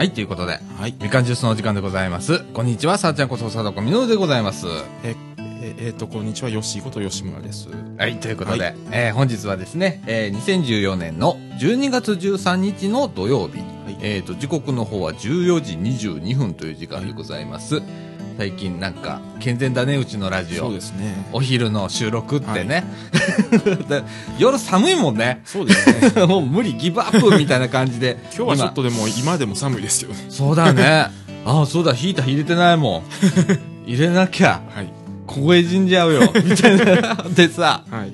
[0.00, 0.94] はい、ということで、はい。
[0.98, 2.42] みかんジュースのお時間でございます。
[2.54, 4.66] こんにちは、さあちゃんことさだこみのるでございます。
[5.04, 7.68] え、え、えーと、こんにちは、よしこと吉村です。
[7.98, 17.82] はい、ということで、はいえー本日はですね、えー2014年の12月13日の土曜日、はいえっ、と、時刻の方は14時22分という時間でございます。
[18.40, 20.72] 最近なんか、健全だね、うちのラジオそう。
[20.72, 21.26] ですね。
[21.30, 22.84] お昼の収録ってね。
[23.86, 24.02] で
[24.40, 25.42] 夜寒いもんね。
[25.44, 26.24] そうですね。
[26.24, 28.16] もう無理、ギブアップみたいな感じで。
[28.34, 30.12] 今日はちょっとでも、今でも寒いですよ。
[30.30, 31.10] そうだね。
[31.44, 33.02] ああ、そうだ、ヒーター入れてないもん。
[33.86, 34.88] 入れなきゃ、はい。
[35.26, 36.32] 凍え死んじゃうよ。
[36.42, 37.22] みたいな。
[37.34, 38.12] でさ、はい。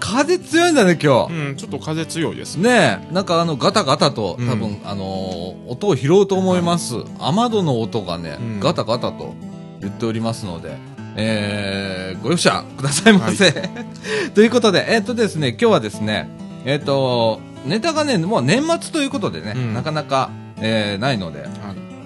[0.00, 1.32] 風強いんだね、今日。
[1.34, 3.06] うん、ちょっと風強いですね。
[3.12, 6.94] なんかあの、ガタガタと、うん多分、あのー音を拾うと思います。
[7.18, 9.34] 雨戸の音がね、うんガタガタと
[9.80, 10.76] 言っておりますので、
[11.16, 13.52] えー、ご容赦くださいませ。
[14.34, 16.28] ということで、えっ、とですね、今日はですね、
[16.64, 21.50] えっ、と、ネタがね、もう年末ということでね、うんなかなか、えー、ないので、はい。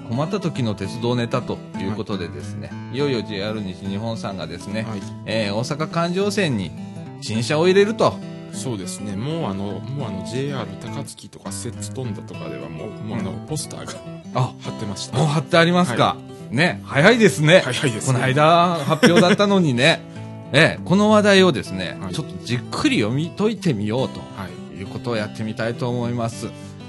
[0.08, 5.00] 困った時の鉄道ネタということでですね、いよいよ JR 西日本さんがですね、はい。
[5.26, 6.72] えー、大阪環状線に
[7.20, 8.18] 新車を入れると。
[8.52, 9.14] そうですね。
[9.14, 13.92] もうあの、もうあの、JR 高槻とか、摂津富田とかではもう、もうあの、ポスターが
[14.34, 15.16] あ、貼ってました。
[15.16, 16.16] もう貼ってありますか。
[16.50, 17.62] ね、早いですね。
[17.64, 18.12] 早いですね。
[18.12, 20.00] この間発表だったのにね、
[20.52, 24.80] ええ、この話題をですね、はいちょっとじっくり読み解いてみようとはい。
[24.80, 26.48] いうことをやってみたいと思います。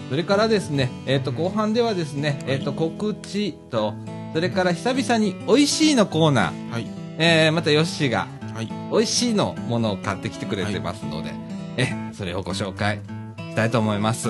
[0.09, 3.93] それからですね、えっ、と、後半ではですね、えっ、と、告知と、
[4.33, 6.87] それから久々に美味しいのコーナー、はい。
[7.17, 8.69] えー、またヨッシーがはい。
[8.91, 11.31] 美味しいのものを買ってきてくれてますので、
[11.77, 12.99] え、それをご紹介
[13.37, 14.29] したいと思います。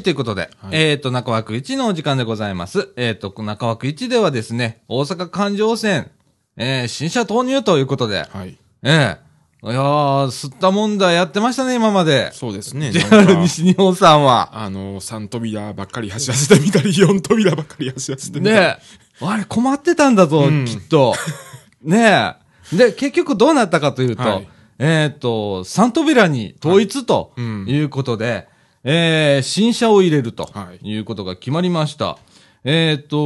[0.00, 2.88] はい、ということで、はいえっ、と、中枠1のお時間でございます。
[2.96, 6.10] えっ、と、中枠1ではですね、大阪環状線、
[6.56, 8.56] えー、新車投入ということで、はい。
[8.82, 9.30] ええ
[9.62, 12.32] いやー、吸ったもんだやってましたね、今まで。
[12.32, 12.92] そうですね。
[12.92, 14.58] なん JR か西日本さんは。
[14.58, 18.56] あの、3扉ばっかり走らせてみたり、 4扉ばっかり走らせてみたり。
[18.56, 18.78] ね
[19.20, 21.14] え、あれ困ってたんだぞ、うんきっと。
[21.84, 22.36] ね
[22.72, 22.76] え。
[22.76, 28.48] で、結局どうなったかというと、はいえっ、と、サン扉に統一とうんいうことで、
[28.84, 30.90] えー新車を入れるとはい。
[30.90, 32.18] いうことが決まりました。
[32.64, 33.16] えっ、と、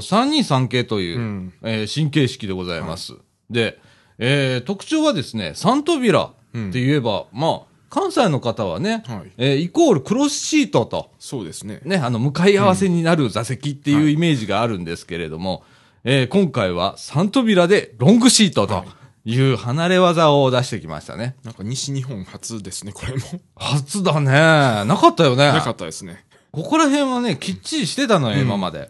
[0.00, 1.52] 323系という、うん。
[1.62, 3.14] えー新形式でございます。
[3.50, 3.78] で、
[4.18, 9.32] えー特徴はですね、サン扉って言えば、まあ、関西の方はね、はい。
[9.38, 11.80] えーイコールクロスシートと、そうですね。
[11.84, 14.12] ね、あの、向かい合わせになる座席っていうはい。
[14.14, 15.62] イメージがあるんですけれども、
[16.04, 18.84] えー今回は3扉でロングシートとは
[19.26, 21.34] いいう離れ技を出してきましたね。
[21.42, 23.18] なんか西日本初ですね、これも。
[23.56, 24.30] 初だね。
[24.30, 25.48] なかったよね。
[25.52, 26.24] なかったですね。
[26.52, 28.88] ここら辺はね、きっちりしてたのよ、うん今まで。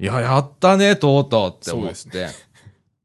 [0.00, 2.28] いや、やったね、とうとうって思って。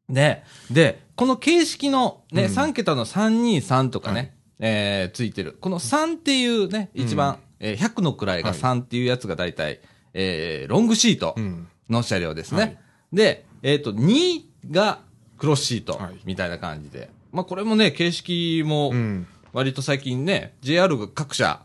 [0.07, 5.57] でで、この形式のね、うん3桁の323とかね、はいえーついてる。
[5.59, 9.81] この3っていうね、一番、えー100の位がはい3っていうやつが大体、
[10.13, 11.67] えーロングシートうん。
[11.89, 12.61] の車両ですね。
[12.61, 12.77] はい
[13.11, 15.01] で、えっ、と、2が
[15.41, 17.09] クロスシートはいみたいな感じで。
[17.31, 19.27] まあ、これもね、形式もうん。
[19.53, 21.61] 割と最近ね、JR が各社、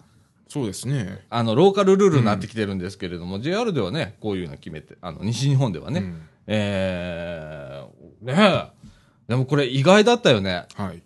[0.49, 1.25] そうですね。
[1.29, 9.29] あの、ローカルルールになってきてるんですけれども、JR ではね、こういうの決めて、あの、西日本ではね、うんえー、ねえ。
[9.29, 10.67] でもこれ意外だったよね。
[10.75, 11.03] はい。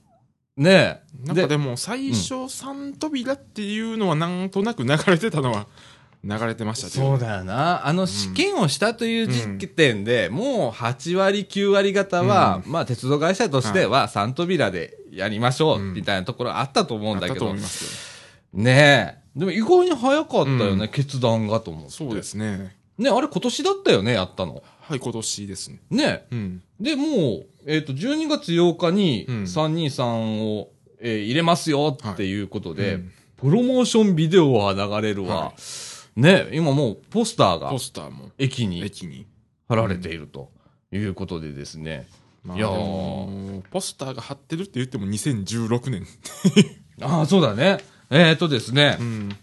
[0.56, 1.26] ねえ。
[1.26, 5.66] なんかでも、最初三扉っていうのはなんとなく流れてたのは
[6.22, 6.88] 流れてました。
[6.88, 7.86] そうだよな。
[7.86, 18.21] あの、試験をしたという時点で、もう8割、9割方は、まあ、鉄道会社としては、3扉でやりましょう、うんみたいなところあったと思うんだけどあったと思い、ます
[18.53, 19.39] ねえ。
[19.39, 21.86] でも意外に早かったよね、決断がと思って。
[21.86, 21.91] よ。
[21.91, 22.77] そうですね。
[22.98, 24.62] ね、あれ今年だったよね、やったの？
[24.83, 25.80] はい、今年ですね。
[25.89, 26.62] ねうん。
[26.78, 35.36] で、もう、えっ、と、12月8日にうん323を、えー入れますよっていうことで、うんプロモーションビデオは流れるわ。
[35.36, 35.54] は
[36.20, 39.26] ね、今もうポスターがポスターも駅に駅に。
[39.70, 40.50] 貼られていると
[40.90, 42.08] いうことでですね。
[42.42, 46.06] まあ、いやポスターが貼ってるって言っても2016年。
[47.00, 47.78] ああ、そうだね。
[48.10, 49.36] えっ、とですね、うん。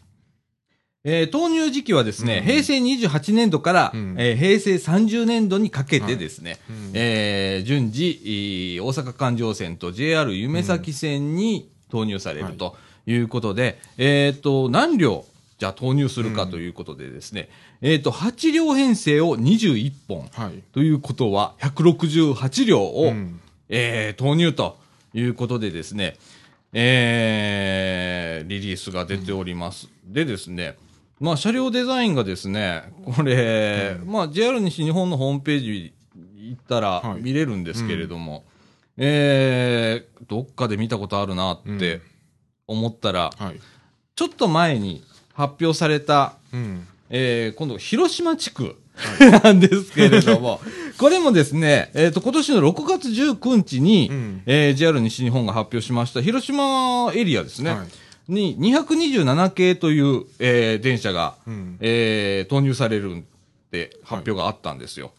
[1.06, 12.76] えー投入時期はですね、うん平成28年度から、うんえー平成30年度にかけてですね、うんえー順次、えー大阪環状線と JR 夢崎線に投入されると
[13.06, 15.24] いうことで、えっ、と、何両
[15.58, 17.50] じゃあ投入するかということでですね、
[17.82, 20.30] えっ、と、8両編成を21本。
[20.32, 20.62] はい。
[20.72, 23.40] ということは、168両を、うん。
[23.70, 24.78] えー投入と
[25.14, 26.16] いうことでですね、
[26.74, 29.90] えーリリースが出ております。
[30.06, 30.78] でですね、
[31.20, 35.94] まあ車両デザインがですね、これ、まあ JR 西日本のホームページ
[36.36, 37.22] 行ったらはい。
[37.22, 38.46] 見れるんですけれども、
[38.98, 42.02] えーどっかで見たことあるなって
[42.68, 43.60] 思ったら、はい。
[44.16, 45.04] ちょっと前に
[45.38, 46.88] 発表された、うん。
[47.12, 48.76] えー今度、広島地区
[49.44, 50.60] なんですけれども、
[50.98, 57.88] これもですね、えっ、と、今年の6月19日に、うんえー JR 西日本が発表しました、広島エリアですね、はい
[58.28, 61.78] に227系という、えー電車が、うん。
[61.82, 63.22] えー投入されるっ
[63.72, 65.12] て発表があったんですよ。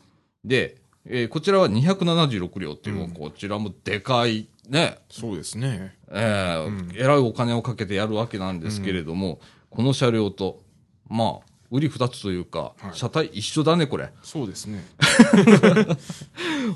[0.44, 0.76] で、
[1.06, 5.94] えーこちらは276両っていう、もうこちらもでかい、ね、そうですね。
[6.11, 9.38] えーえらいお金をかけてやるわけなんですけれども、
[9.70, 10.61] この車両と、
[11.09, 14.11] まあ、売り二つというか、はい車体一緒だね、これ。
[14.23, 14.85] そうですね。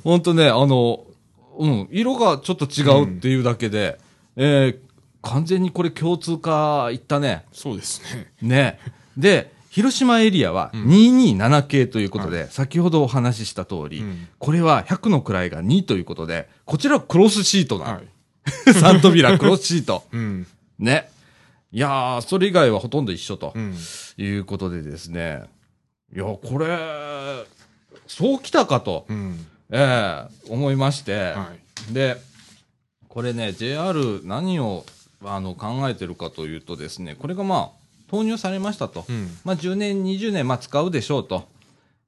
[0.05, 1.05] ほんとね、あの、
[1.59, 3.99] うん、色がちょっと違うっていうだけで、
[4.37, 4.93] えー
[5.23, 7.44] 完全にこれ共通化いったね。
[7.53, 8.33] そうですね。
[8.43, 8.79] ね。
[9.17, 17.93] で、広島エリアは227系ということで、先ほどお話しした通り、うんこれは100の位が2ということで、こちらはクロスシートなの。
[17.93, 18.09] はい。
[18.75, 20.03] サン扉クロスシート。
[20.11, 20.47] うん。
[20.81, 21.09] ね。
[21.73, 23.75] いやー、それ以外はほとんど一緒とうん。
[24.19, 25.43] いうことでですね。
[26.15, 27.47] いや、これ、
[28.07, 29.47] そうきたかと、うん。
[29.71, 31.51] ええ思いまして、は
[31.91, 31.95] い。
[31.95, 32.19] で、
[33.09, 34.85] これね、JR 何を
[35.25, 39.07] あの考えてるかというとですね、これがまあ、投入されましたと。
[39.09, 39.39] うん。
[39.45, 41.49] まあ、10年、20年、まあ、使うでしょうと。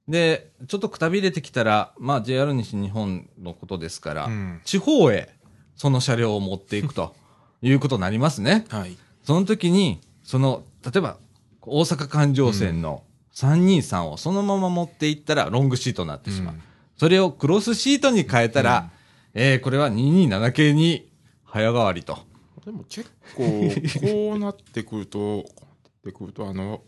[0.07, 5.33] で、ちょっとくたびれてきたら、まあ、JR 西日本のことですから、うん地方へ
[5.75, 7.15] その車両を持っていくと
[7.61, 8.65] いうことになりますね。
[8.69, 8.95] はい。
[9.25, 11.17] その時に、その、例えば、
[11.61, 16.53] 大阪環状線の323をそのまま持っていったらロングシートになってしまう。
[16.55, 16.61] うん
[16.97, 18.89] それをクロスシートに変えたら、
[19.33, 21.11] えーこれは227系に
[21.43, 22.17] 早変わりと。
[22.65, 23.69] でも結構、
[23.99, 26.83] こうなってくると、こうなってくると、あの、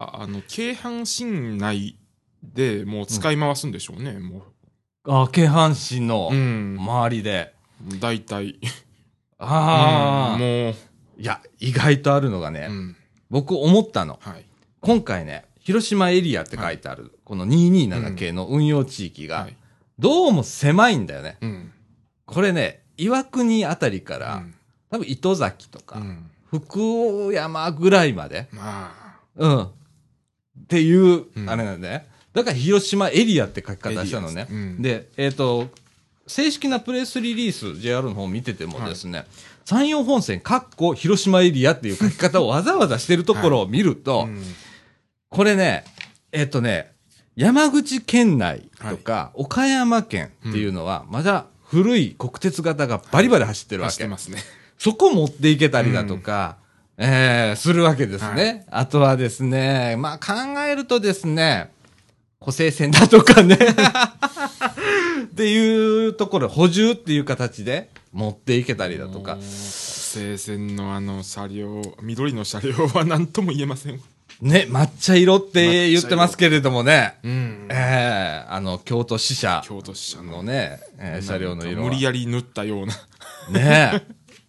[0.00, 1.96] ああの、京阪神内
[2.42, 4.42] でもう使い回すんでしょうね、も
[5.04, 6.34] あ、京阪神のう。
[6.34, 6.76] うん。
[6.80, 7.54] 周りで。
[8.00, 8.58] 大体。
[9.38, 10.74] ああ、うんもう、
[11.22, 12.96] いや、意外とあるのがね、うん。
[13.30, 14.18] 僕思ったの。
[14.20, 14.44] はい。
[14.80, 19.56] 今回ね、広島エリアって書いてある、この227系の運用地域が、はい。
[20.00, 21.38] どうも狭いんだよね。
[21.40, 21.72] うん。
[22.26, 24.54] これね、岩国あたりから、うん
[24.90, 26.30] 多分糸崎とか、うん。
[26.50, 29.62] 福山ぐらいまで、まあ、うん。
[29.62, 29.68] っ
[30.68, 32.08] ていう、うんあれなんだね。
[32.34, 34.48] だから広島エリアって書き方したのね。
[34.80, 35.68] でえっ、と、
[36.26, 39.24] 正式なプレスリリース、JR の方見ててもですね、
[39.64, 44.42] 山陽本線、かっこ広島エリアっていう書き方をわざわざしてるところを見ると、うん
[45.32, 45.84] これね、
[46.30, 46.92] えっ、とね、
[47.36, 54.06] 山口県内とか、岡山県っていうのは、まだ古い国鉄型がバリバリ走ってるわけ。
[54.06, 54.38] ますね。
[54.76, 56.58] そこ持っていけたりだとか、
[56.98, 58.66] えー、するわけですね。
[58.68, 61.70] はあとはですね、まあ考えるとですね、
[62.42, 63.56] 補正線だとかね、
[65.24, 69.36] っていうところ、補充っていう形で持っていけたりだとか。
[69.36, 74.00] もう、西線のあの車両、緑の車両は何とも言えません。
[74.40, 77.68] ね、抹茶色って言ってますけれどもね、うん。
[77.70, 81.88] えー、あの、京都支社京都支社ののね、えー車両の色は。
[81.88, 82.94] 無理やり塗ったような。
[83.50, 84.04] ね、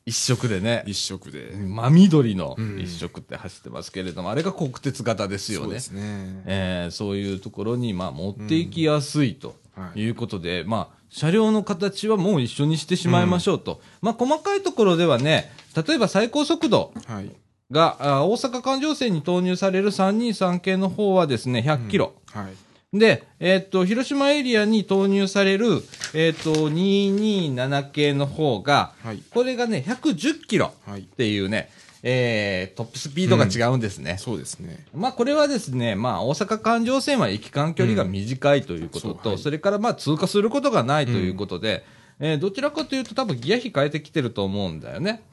[0.06, 1.54] 一色でね、一色で。
[1.56, 5.80] 真緑のうん一色って走ってますけれども、あれが国鉄型ですよねそうで。
[5.80, 6.44] すね。
[6.46, 13.82] えーそういうところに、まあ、持っていきやすいとはいいうことで、まあ、車両の形はもう一緒にしてしまいましょうと。
[14.02, 15.52] まあ、細かいところではね、
[15.88, 17.32] 例えば最高速度はい。
[17.72, 22.14] が、あ大阪環状線に投入される323系の方はですね、100キロ。
[22.32, 22.54] はい。
[22.94, 25.82] で、えーっと、広島エリアに投入される、
[26.14, 29.24] えーっと、227系の方が、はい。
[29.32, 31.04] これがね、110キロはいっ。
[31.04, 31.70] ていうね、
[32.04, 34.18] えートップスピードが違うんですね。
[34.20, 34.86] そうですね。
[34.94, 41.86] まあこれはですね、まあ大阪環状線は駅間距離が短いということと、うんそうはいそれからまあ通過することがないということで、
[42.20, 45.24] えーどちらかというと多分ギア比変えてきてると思うんだよね。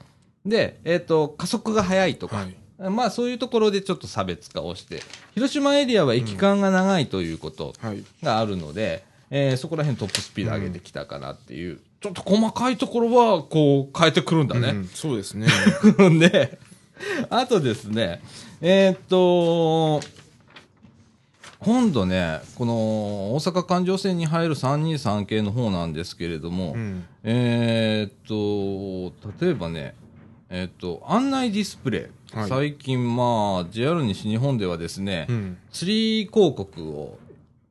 [0.46, 2.56] で、えっ、と、加速が速いとか、はい
[2.88, 5.02] まあそういうところでちょっと差別化をして、
[5.34, 8.02] 広島エリアは駅間が長いということはい。
[8.22, 14.68] があるので、えーそこら辺トップスピード上げてきたかなっていう、ちょっと細かいところはこう変えてくるんだね。
[14.70, 15.46] うんそうですね。
[16.18, 16.58] で、
[17.28, 18.22] あとですね、
[18.62, 20.00] えーっと、
[21.58, 22.72] 今度ね、この
[23.34, 27.04] 大阪環状線に入る323系の方なんですけれども、うん。
[27.22, 29.94] えーっと、例えばね、
[30.48, 32.19] えーっと、案内ディスプレイ。
[32.32, 35.58] はい最近まあ、JR 西日本ではですね、うん。
[35.72, 37.18] ツリー広告を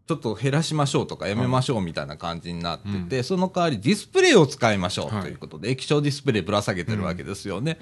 [0.08, 7.78] ちょっと減らしましょうとかやめましょうみたいな感じになってて、その代わりディスプレイを使いましょうはいということで、液晶ディスプレイぶら下げてるわけですよね。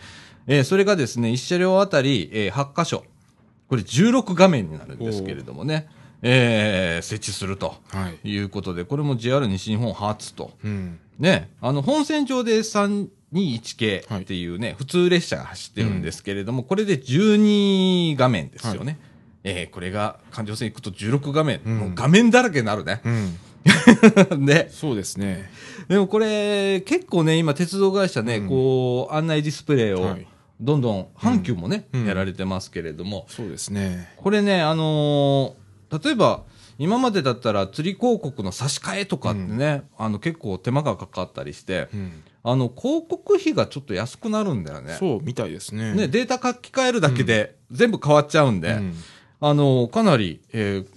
[0.45, 3.03] えーそれがですね、1車両あたり、えー8箇所。
[3.69, 5.87] これ16画面になるんですけれどもね、
[6.21, 8.29] えー設置するとはい。
[8.29, 10.51] いうことで、これも JR 西日本初と。
[10.63, 10.99] うん。
[11.19, 12.61] ね、あの、本線上で
[13.33, 18.99] 321系っていうね、普通列車が走ってるんですけれども、これで12画面ですよね。
[19.43, 23.01] えーこれが環状線行くと16画面、うんもう画面だらけになるね。
[23.05, 23.37] うん。
[24.45, 24.67] ね。
[24.71, 25.49] そうですね。
[25.87, 30.27] でもこれ、結構ね、今鉄道会社ね、うんこう、案内ディスプレイをはい、
[30.59, 34.09] どんどん、阪急もね、うんやられてますけれども、そうですね。
[34.17, 35.67] これね、あのー
[36.03, 36.43] 例えば、
[36.79, 42.11] 今までだったら釣り広告の差し替えとかってね、あの結構手間がかかったりして、うん。
[42.43, 44.95] あの広告費がちょっと安くなるんだよね。
[44.99, 45.93] そうみたいですね。
[45.93, 48.93] ね、データ書き換えるだけで全部変わっちゃうんで、うん
[49.39, 50.87] あの、かなり、えー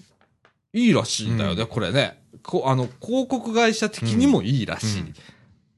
[0.72, 2.22] いいらしいんだよね、うんこれね。
[2.42, 5.14] こあの、広告会社的にもいいらしい。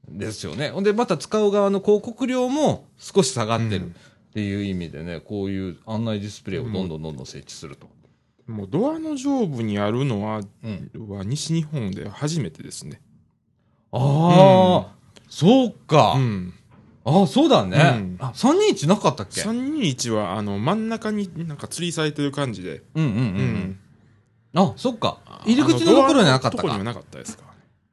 [0.07, 0.69] ですよね。
[0.69, 3.89] ほんで、また使う側の広告料も少し下がってるっ
[4.33, 7.87] ていう意味でね、こういう案内ディスプレイをどんどんどんどん設置すると。
[8.45, 11.09] もうドアの上部にあるのは、うん。
[11.09, 13.01] は西日本で初めてですね。
[13.91, 14.95] ああ、
[15.33, 16.13] そうか。
[16.15, 16.53] うん。
[17.05, 17.77] ああ、そうだね。
[17.77, 22.83] うんあ、321なかったっけ？321は、あの、真ん中になんか吊りされてる感じで。
[22.93, 23.17] うんうんうん。
[23.17, 23.79] うん
[24.55, 25.17] あ、そっか。
[25.47, 27.45] 入り口のところにはなかったとこにはなかったですか。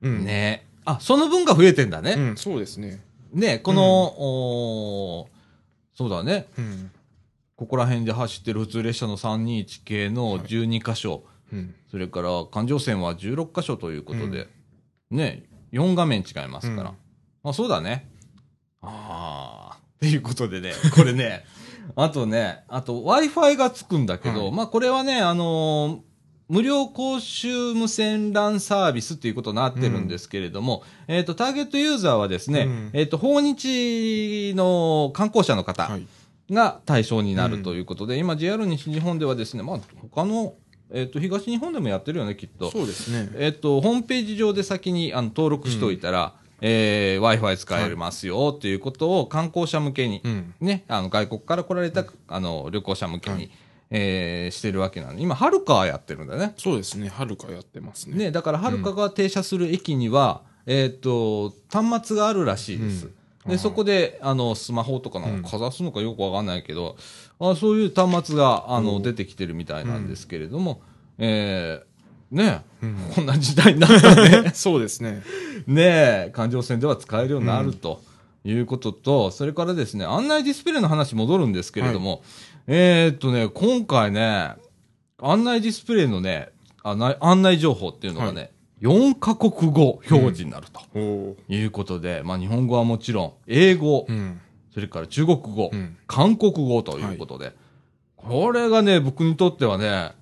[0.02, 0.24] うん。
[0.26, 2.12] ねあ、その分が増えてんだね。
[2.12, 3.02] うん、そうですね。
[3.32, 5.28] ねこの、おー
[5.96, 6.46] そうだね。
[6.58, 6.90] うん。
[7.56, 11.74] ここら辺で走ってる普通列車の321系の12箇所、うん。
[11.90, 14.46] それから環状線は16箇所ということで、
[15.10, 16.90] ね、4画面違いますから。
[16.90, 16.96] うん
[17.42, 18.10] あ、そうだね。
[18.82, 21.44] ああ、っていうことでね、 これね、
[21.96, 26.10] あとね、あと Wi-Fi がつくんだけど、はいまあこれはね、あのー
[26.50, 36.06] 無料公衆無線 LAN サービスということになってるんですけれども、えっ、と、ターゲットユーザーはですね、うんえっ、と、訪日の観光者の方、はい。
[36.50, 39.80] が対象になるということで、今 JR 西日本ではですね、まあ、
[40.10, 40.54] 他の、
[40.92, 42.70] えっ、と、東日本でもやってるよね、きっと。
[42.72, 43.30] そうですね。
[43.36, 50.54] えっ、と、ホームページ上で先にあの登録しておいたら、えー Wi-Fi 使えますよっていうことを観光者向けに、うん。
[50.60, 53.50] ね、あの、外国から来られた、あの、旅行者向けに、はい
[53.92, 56.54] えーしてるわけなんで、今、はるかはやってるんだね。
[56.56, 57.08] そうですね。
[57.08, 58.16] はるかやってますね。
[58.16, 63.06] ね、だから、はるかが停車する駅には、えっ、と、端末があるらしいです。
[63.06, 63.14] うん
[63.46, 66.96] で、そこで、あの、スマホとかうんのかざすのかよくわかんないけど、
[67.38, 70.82] あそういう端末が、あの、出てきてるみたいなんですけれども、
[71.16, 71.89] えー、
[72.30, 74.50] ねうんこんな時代になったね。
[74.54, 75.22] そうですね。
[75.66, 75.82] ね
[76.28, 78.00] え、環状線では使えるようになると
[78.44, 82.22] いうことと、それからですね、案内ディスプレイの話戻るんですけれども、
[82.66, 84.54] えーっとね、今回ね、
[85.18, 86.50] 案内ディスプレイのね、
[86.82, 91.36] 案内案内情報っていうのがね、4カ国語表示になると。
[91.48, 94.40] いうことで、まあ日本語はもちろん、英語、うん。
[94.72, 95.96] それから中国語、うん。
[96.06, 97.52] 韓国語ということで、
[98.16, 100.12] これがね、僕にとってはね、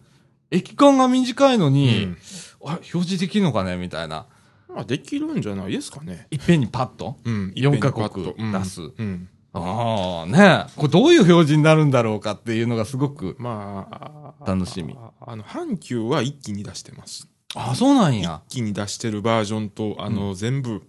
[0.50, 2.18] 駅間が短いのに、うん
[2.60, 4.26] あ表示できるのかねみたいな。
[4.68, 6.26] まあ、できるんじゃないですかね。
[6.30, 7.16] いっぺんにパッと？
[7.24, 7.52] うん。
[7.56, 8.80] 4カ国出す。
[8.82, 8.92] うん。
[8.98, 13.34] うんああ、ねこれどういう表示になるんだろうかっていうのがすごく。
[13.38, 15.10] まあ、楽しみあ。
[15.20, 17.28] あの、阪急は一気に出してます。
[17.54, 18.42] あそうなんや。
[18.48, 20.82] 一気に出してるバージョンと、あの、全部、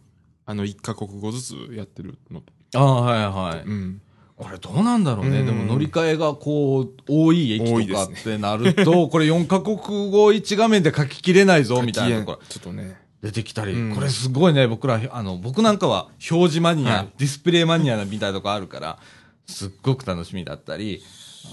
[0.46, 2.52] あの、一カ国語ずつやってるのと。
[2.76, 3.66] ああ、はいはい。
[3.66, 4.02] うん。
[4.40, 5.42] これどうなんだろうね。
[5.42, 12.98] うんでも乗り換えがこう、多い駅とかってなると、 これ4カ国語1画面で書ききれないぞみたいなところちょっとね。
[13.22, 18.98] 出てきたり、うんこれすごいね、僕ら、あの、僕なんかは表示マニア、はいディスプレイマニアみたいなとこあるから、
[19.46, 21.04] すっごく楽しみだったり、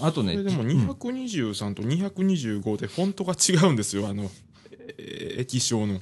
[0.01, 4.31] あとね、でもうん223と225でフォントが違うんですよ、あの、
[4.97, 5.99] えー液晶の。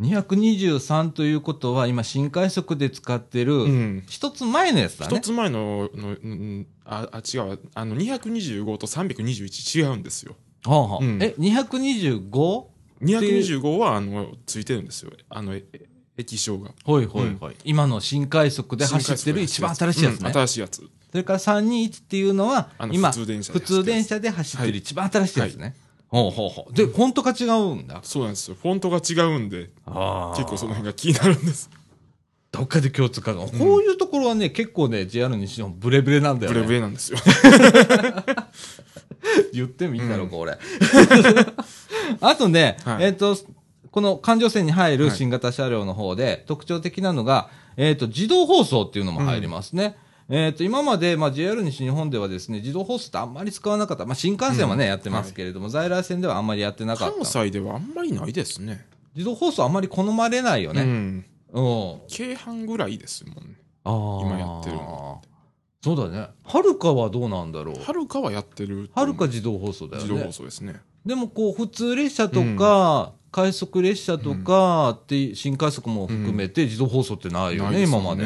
[0.00, 4.02] 223ということは、今、新快速で使ってる、うん。
[4.08, 5.16] 一つ前のやつだね。
[5.16, 7.56] 一つ前の、の、うんあ、あ、違うわ。
[7.74, 10.36] あの、225と321違うんですよ。
[10.64, 12.64] はあはあうんえ、225?
[13.02, 15.12] 225は、あの、ついてるんですよ。
[15.28, 15.64] あの、え
[16.16, 16.72] 液晶が。
[16.84, 17.56] ほいほいほい。
[17.64, 20.26] 今の新快速で走ってる一番新しいやつね。
[20.26, 20.82] うん新しいやつ。
[21.10, 25.74] それから321っていうのは今、普通電車で普通電車で走ってるはい一番新しいやつね。
[26.12, 26.74] ほうほうほう。
[26.74, 28.00] で、フォントが違うんだ。
[28.02, 28.56] そうなんですよ。
[28.60, 31.70] フォントが違うんで、あ結構その辺が気になるんです。
[32.50, 33.46] どっかで共通化が。
[33.46, 36.58] こういうところはね、結構ね、JR 西日本ブレブレなんだよね。
[36.58, 37.18] ブレブレなんですよ。
[39.54, 40.58] 言ってもいいんだろうか、俺。
[42.20, 43.38] あとね、はいえっ、と、
[43.90, 49.96] この環状線に入るはい新型車両の方で特徴的なのが、えっ、と、自動放送っていうのも入りますね。
[50.28, 54.06] えっ、と、今まで、まあ、JR 西日本ではですね、自動ホースってあんまり使わなかった。
[54.06, 57.14] まあ、新幹線はね、うんやってますけれども、在来線ではあんまりやってなかった。
[57.14, 58.86] 関西ではあんまりないですね。
[59.14, 60.82] 自動ホースはあんまり好まれないよね。
[60.82, 61.24] うん。
[61.52, 62.00] うん。
[62.08, 63.54] 京阪ぐらいですもんね。
[63.84, 64.26] ああ。
[64.26, 65.22] 今やってるの
[65.82, 66.28] そうだね。
[66.44, 67.82] はるかはどうなんだろう。
[67.82, 69.04] はるかはやってるとは。
[69.04, 70.08] るか自動放送だよね。
[70.08, 70.80] 自動放送ですね。
[71.04, 78.24] でもこう、普通列車とか、快速列車とかって、新快速も含めて自動放送ってないよね、今まで。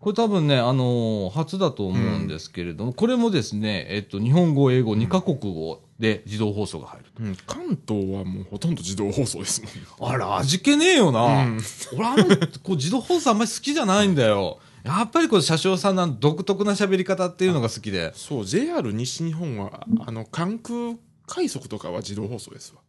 [0.00, 7.22] これ多分ね、あのー初だと思うんですけれども、これもですね、えっと、日本語、英語、2カ国語で自動放送が入ると。
[7.22, 9.80] うん、関東はもうほとんど自動放送ですもんね。
[10.00, 11.44] あら、味気ねえよな。
[11.44, 11.60] うん
[11.96, 14.58] 俺あんまり、こう、自動放送あんまり好きじゃないんだよ。
[14.84, 18.12] やっぱりこう、車掌さんの独特な喋り方っていうのが好きで。
[18.14, 20.94] そう、JR 西日本は、あの、関空
[21.26, 22.80] 快速とかは自動放送ですわ。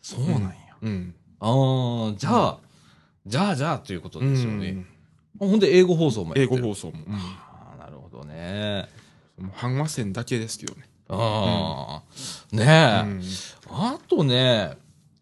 [0.00, 0.50] そうなんや。
[0.80, 1.14] うん。
[1.38, 2.58] ああ、じゃあ、
[3.26, 4.86] じゃあじゃあということですよね。
[5.40, 6.62] うんほんで、英語放送もや英ってる。
[6.62, 6.92] 語放送も。
[7.06, 7.14] うん。
[7.14, 8.88] ああ、なるほどね。
[9.38, 10.82] もう阪和線だけですけどね。
[11.08, 12.02] あ
[12.52, 13.10] あ、ねえ。
[13.10, 13.22] うん。
[13.70, 14.72] あとね、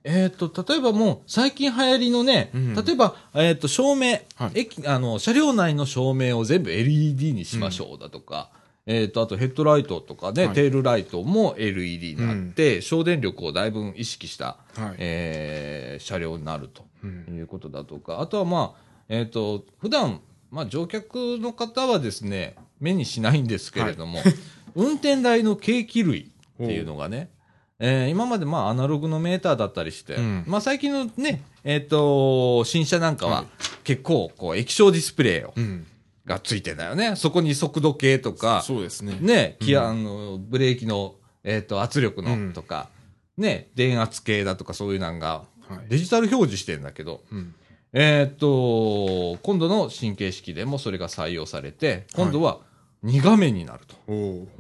[0.05, 2.75] えっ、と、例えばもう、最近流行りのね、うん。
[2.75, 4.61] 例えば、えっ、と、照明、はい。
[4.61, 8.51] 駅、あの、車両内の照明を全部 LED にしましょうだとか、
[8.87, 10.55] えっ、と、あとヘッドライトとかね、はい。
[10.55, 14.95] テールライトも LED になって、省電力をだいぶ意識した、はい。
[14.99, 17.37] えー車両になるとうん。
[17.37, 24.21] いうことだとか、あとはまあ、えっ、と、普段、まあ、乗客の方はですね、目にしないんですけれども、
[24.75, 26.31] 運転台の計器類
[26.63, 27.31] っていうのがね、
[27.81, 33.47] えー今までまあアナログのメーターだったりして、うんまあ最近のね、えっ、と、新車なんかははい
[33.85, 35.87] 結構こう液晶ディスプレイをうん。
[36.27, 37.17] がついてんだよね。
[37.17, 39.17] そこに速度計とか、そうですね。
[39.19, 42.91] ね、キア、あの、ブレーキの、えっ、と、圧力うんのとか、
[43.39, 45.89] ね、電圧計だとかそういうのがはい。
[45.89, 47.55] デジタル表示してんだけど、うん。
[47.93, 52.61] えーっと、今度の神経式でもそれが採用されて、今度は
[53.05, 53.81] 2画面になる。
[53.87, 54.13] と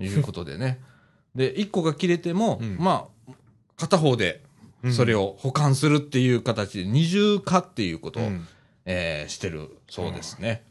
[0.02, 0.80] いうことでね。
[1.34, 3.32] で、1個が切れても、うんまあ、
[3.76, 4.42] 片方で
[4.90, 8.48] それを保管するっていう形で二重化っていうことを、うん
[8.86, 10.62] えーしてるそうですね。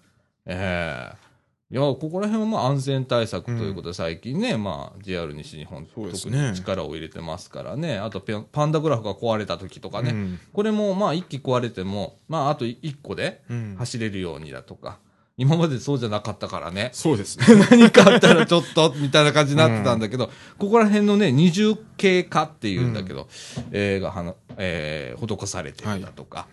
[0.45, 1.26] えー
[1.69, 7.97] いや、ここら辺はまあ安全対策ということで、最近ね、まあ JR 西日本、ね特に力を入れてますからね。
[7.97, 10.11] あとパンダグラフが壊れた時とかね。
[10.11, 14.99] うんこれもまあ1機壊れても、まああと1個でうん走れるようにだとか。
[15.39, 16.89] 今までそうじゃなかったからね。
[16.93, 17.45] そうですね。
[17.69, 23.27] 何かあったらちょっと、みたいな感じになってたんだけど、ここら辺のね、二重経過っていうんだけど、
[23.69, 26.47] えーがはな、えー施されてるだとか、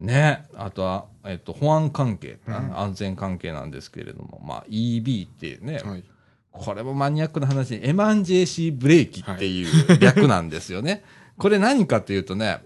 [0.00, 6.04] ね、あとは、えっ、と、保安関係、うん安全関係なんですけれども、まあ、EB っていうね、はい。
[6.52, 11.04] これもマニアックな話に、エマン JC ブレーキっていう略なんですよね。
[11.38, 12.60] これ何かっていうとね、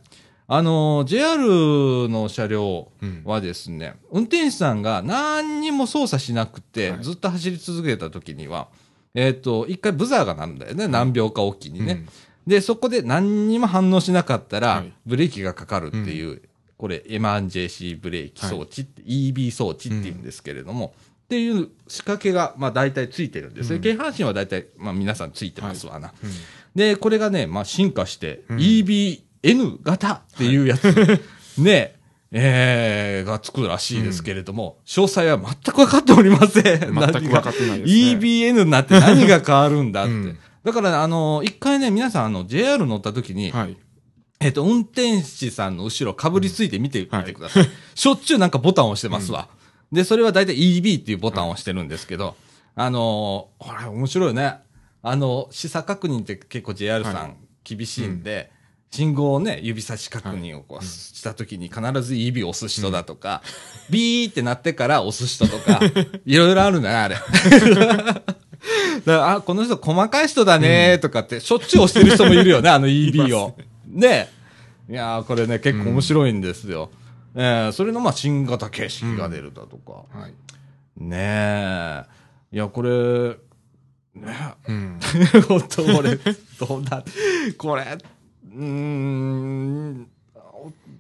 [0.47, 8.69] あの、JR の車両うんはですね、運転手さんが何にも操作しなくて、はいずっと走り続けた時には、
[9.15, 10.89] えっ、と、一回ブザーが鳴るんだよね。
[10.89, 12.05] 何秒かおきにね。
[12.47, 16.43] で、そこで何にも反応しなかったら、はいブレーキがかかるっていう、
[16.85, 20.93] これ、エマン JC ブレーキ装置って、EB 装置っていうんですけれども、
[21.25, 23.77] っていう仕掛けが、まあ大体ついてるんですね。
[23.77, 26.13] うん京阪神は大体、まあ皆さんついてますわな。
[26.23, 26.31] うん
[26.75, 30.85] で、これがね、まあ進化して、うん EBN 型っていうやつ、
[31.57, 31.95] ね、
[32.33, 36.81] えー、がつくらしいですけれども、詳細は全く分かっておりません。
[36.81, 38.19] 全く分かってないですね。
[38.19, 40.13] EBN になって何が変わるんだって。
[40.13, 43.77] うんだから、あの、一回ね、皆さん、あの、JR 乗った時に、はい。
[44.45, 47.65] えっ、と、運転士さんの後ろかぶりついて見てみてください。
[47.95, 49.49] しょっちゅうなんかボタンを押してますわ。
[49.91, 52.37] で、それは大体 EB っていうボタンを押してるんですけど、
[52.75, 54.57] あのー、これ面白いね。
[55.03, 58.53] あの、視差確認って結構 JR さはん厳しいんで、
[58.91, 63.41] 信号をね、指差し確認をこうした時に必ず EB を押す人だとか、
[63.89, 65.81] ビーってなってから押す人とか、
[66.27, 67.17] いろいろあるんだね、あれ。
[68.05, 68.23] だか
[69.07, 73.57] らあ、この人細かい人だねとかって、しょっちゅう押してる人もいるよね、あの EB を。
[73.95, 74.29] ね。
[74.89, 76.91] いやー、これね、結構面白いんですよ。
[77.35, 80.05] えーそれのまあ新型形式が出るだとか。
[80.17, 80.35] はい。
[80.97, 82.05] ねえ。
[82.53, 83.37] いや、これ、
[84.15, 84.99] ねうん。
[85.35, 87.03] え、本当俺、どうな、
[87.59, 87.99] これ、
[88.55, 90.09] うーん、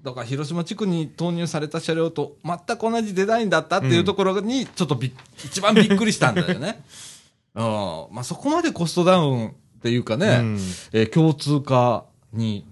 [0.02, 5.12] だから広島地区に投入された車両と全く同じデザインだったっていうところに、ちょっとびっ、
[5.44, 6.83] 一番びっくりしたんだよね。
[7.54, 7.62] うん。
[7.62, 9.52] まあそこまでコストダウンっ
[9.83, 10.54] ていうかね、うん
[10.92, 12.66] えー共通化に、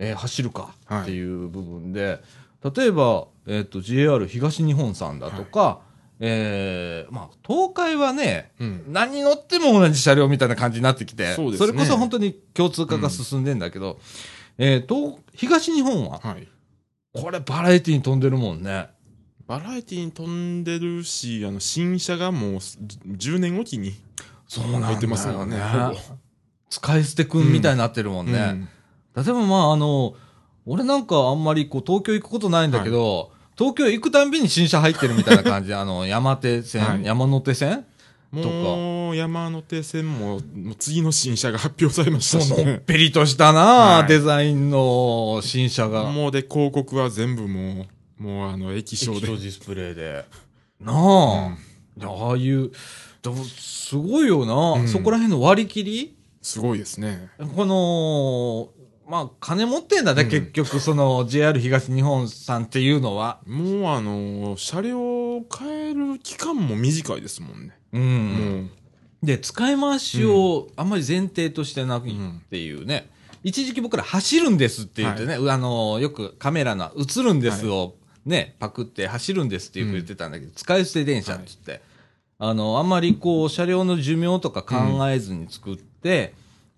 [0.00, 2.20] えー走るかっていう部分で、
[2.74, 5.80] 例えば、えっ、と、JR 東日本さんだとか、
[6.18, 8.84] えーまあ、東海はね、うん。
[8.88, 13.98] 何に乗っても同じ車両みたいな感じになってきて、そねれこそ本当に共通化が進んでんだけど、
[14.58, 16.48] えー東、東日本は、はい。
[17.12, 18.88] これバラエティに飛んでるもんね。
[19.46, 23.94] バラエティに飛んでるし、あの、新車がもう10年おきに
[24.48, 25.58] 入ってますもんね。
[25.58, 25.94] ほぼ
[26.70, 28.32] 使い捨てくんみたいになってるもんね。
[28.32, 28.68] うん
[29.24, 30.14] 例えばまああの、
[30.66, 35.72] 俺なんかあんまりこう東京行くことないんだけど、東京行くたんびに新車入ってるみたいな感じ。
[35.74, 37.84] あの、山手線、はい山手線？
[38.32, 42.80] もう、山手線も、もう次の新車が発表されましたしそのっね。
[42.86, 46.04] ぺりとしたな、はいデザインの新車が。
[46.04, 47.86] もうで、広告は全部も
[48.20, 49.18] う、もうあの、液晶で。
[49.18, 50.24] 液晶ディスプレイで。
[50.80, 51.56] なあ、
[51.98, 52.70] いやああいう、
[53.22, 56.14] でもすごいよな、うんそこら辺の割り切り？
[56.40, 57.28] すごいですね。
[57.56, 58.68] この、
[59.10, 63.40] まあ、金持ってんだね、うん結局、その、JR 東日本さんっていうのは。
[63.44, 67.76] もうあの、車両を変える期間も短いですもんね。
[67.92, 68.28] うん。
[68.28, 68.60] も
[69.22, 69.26] う。
[69.26, 72.02] で、使い回しをあんまり前提としてないっ
[72.50, 73.10] ていうね。
[73.42, 81.82] 一時期僕ら走るんですって言ってね、あの、よくカメラの映るんですをね、パクって走るんですって言ってたんだけど、使い捨て電車って言って、
[82.38, 86.34] あの、あんまりこう、車両の寿命とか考えずに作って、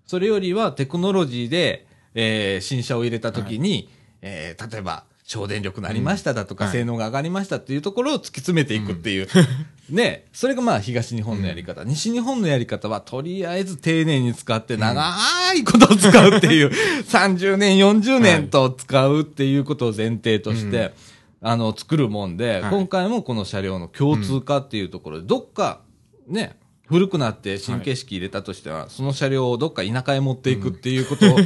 [0.06, 3.88] それよりはテクノロジーで、えー新車を入れた時に、
[4.20, 6.70] えー例えば、省電力になりましただとか、うん。
[6.70, 6.78] はい。
[6.78, 9.28] 性能が上がりましたっていうところを突き詰めていくっていう。
[9.88, 11.84] ね、それがまあ東日本のやり方。
[11.84, 15.14] 西日本のやり方はとりあえず丁寧に使って長
[15.54, 16.70] いことを使うっていう、
[17.08, 20.92] 30年、40年と使うっていうことを前提として、
[21.40, 22.70] あの、作るもんで、はい。
[22.70, 25.80] 今回もこの車両の共通化っていうところで、どっか、
[26.28, 31.38] ね、古くなって新形式入れたとしては、その車両をどっか田舎へ持っていくっていうことを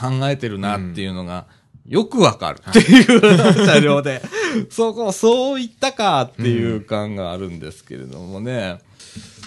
[0.00, 1.46] 考えてるなっていうのが、
[1.86, 2.60] よくわかる。
[2.66, 4.22] っていう車両で、
[4.70, 8.78] そこ、そういったかっていう感があるんですけれどもね。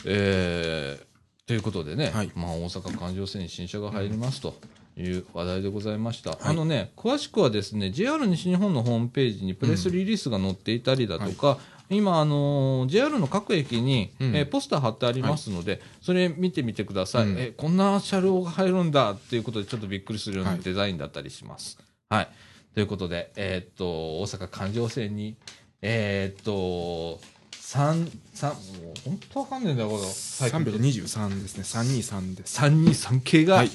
[0.06, 2.32] えー、ということでね、はい。
[2.36, 4.56] まあ大阪環状線に新車が入りますと
[4.96, 6.38] いう話題でございました。
[6.42, 11.58] あのね、詳しくはですね、JR 西日本のホームページにプレスリリースが載っていたりだとか、
[11.90, 21.78] 今、あのー JR の各駅に、うんえーポスター貼ってありますので、それ見てみてください、うんえーこんな車両が入るんだっていうことで、ちょっとびっくりするようなはいデザインだったりします。
[22.10, 22.30] はい。
[22.74, 25.36] ということで、えーっと、大阪環状線に、
[25.82, 27.20] えーっと、
[27.52, 28.60] 三三もう
[29.04, 30.04] 本当わかんねえんだよ、この。
[30.06, 31.64] 最近323ですね。
[31.64, 32.62] 323です。
[32.62, 33.72] 323系がはい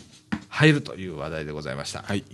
[0.48, 2.02] 入るという話題でございました。
[2.02, 2.24] はい。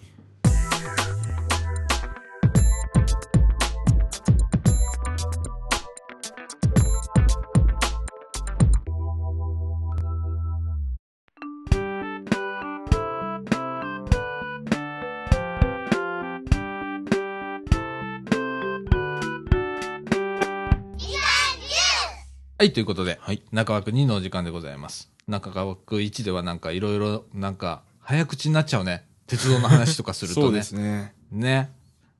[22.60, 25.12] はい、ということで、はい中枠2のお時間でございます。
[25.28, 29.06] 中枠1ではなんかいろいろなんか早口になっちゃうね。
[29.28, 30.46] 鉄道の話とかするとね。
[30.48, 31.14] そうですね。
[31.30, 31.70] ね。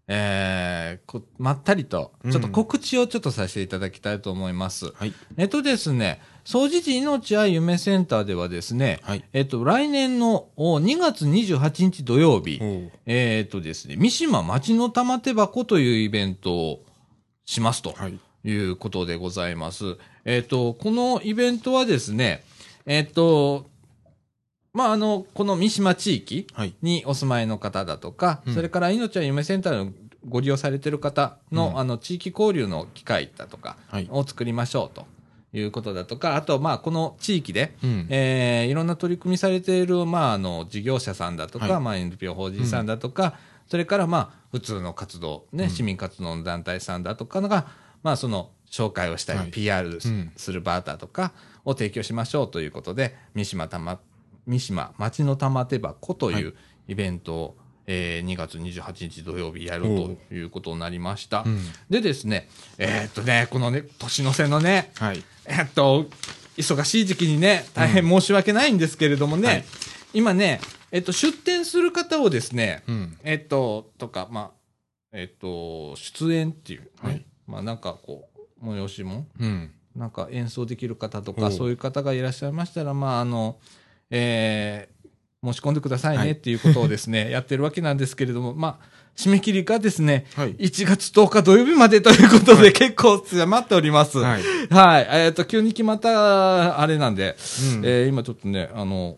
[0.07, 4.93] えーこ、まったりと、ちょっと告知をちょっとさせていただきたいと思います。
[4.95, 5.13] はい。
[5.37, 9.25] えっとですね、総持寺命愛夢センターではですね、はい。
[9.33, 12.61] えっと、来年のお2月28日土曜日、
[13.07, 16.85] えっとですね、三島町の玉手箱というイベントを
[17.45, 17.93] しますと。
[17.93, 18.21] はい。
[18.45, 19.97] いうことでございます。
[20.25, 22.45] えっ、と、このイベントはですね、
[22.87, 23.67] えっ、と、
[24.73, 26.75] まあ、あの、この三島地域はい。
[26.83, 29.93] にお住まいの方だとか、うんそれから命は夢センターの
[30.29, 34.09] ご利用されている方の、うんあの、地域交流の機会だとかはい。
[34.11, 35.07] を作りましょうと
[35.53, 38.07] いうことだとか、あと、まあ、この地域で、うん。
[38.11, 43.35] えーいろんな取り組みされている、まあ、あの、事業者さんだとか、はいまあ、NPO 法人さんだとか、
[43.67, 47.67] それから、まあ、普通の活動、ね、市民活動の団体さんだとかのが、
[48.03, 49.99] まあ、その、紹介をしたり、はい PR
[50.37, 51.33] するバーターとか
[51.65, 53.99] を提供しましょうということで、三島たま、
[54.47, 56.55] 三島町の玉手箱という
[56.87, 57.57] イベントを、
[57.87, 61.45] えー2月28日土曜日やるということになりました。
[61.47, 61.59] うん。
[61.89, 65.25] でですね、えーっとね、このね、年の瀬のね、はい。
[65.47, 66.07] えっと、
[66.59, 69.65] 忙しい時期にね、大変申し訳ないんですけれどもね、はい
[70.15, 73.19] 今ね、えっと、出店する方をですね、うん。
[73.23, 74.51] えっと、とか、まあ、
[75.13, 78.29] えっと、出演っていうね、はいまあなんかこ
[78.63, 79.71] う、催しも、うん。
[79.97, 83.59] なんか演奏できる方とか、そういう方がいらっしゃいましたら、まああの、
[84.11, 84.99] えー
[85.45, 88.85] 申し込んでくださいはいねっていうことをですね、 やってるわけなんですけれども、まあ、
[89.17, 90.57] 締め切りがですね、はい。
[90.57, 94.19] 1月10日土曜日までということで、結構迫っております。
[94.19, 94.43] はい。
[94.69, 95.07] はい。
[95.11, 97.37] えっ、と、急に決まった、あれなんで、
[97.75, 99.17] うんえー今ちょっとね、あの、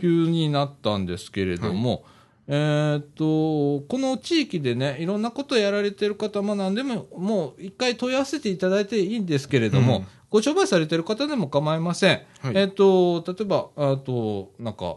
[0.00, 2.04] 急になったんですけれども、
[2.48, 12.22] えっ、と、この地域でね、いろんなことやられてる方も何でも、もう一回問い合わせていただいていいんですけれども、うんご商売されてる方でも構いません。
[12.40, 14.96] はいえっ、と、例えば、あと、なんか、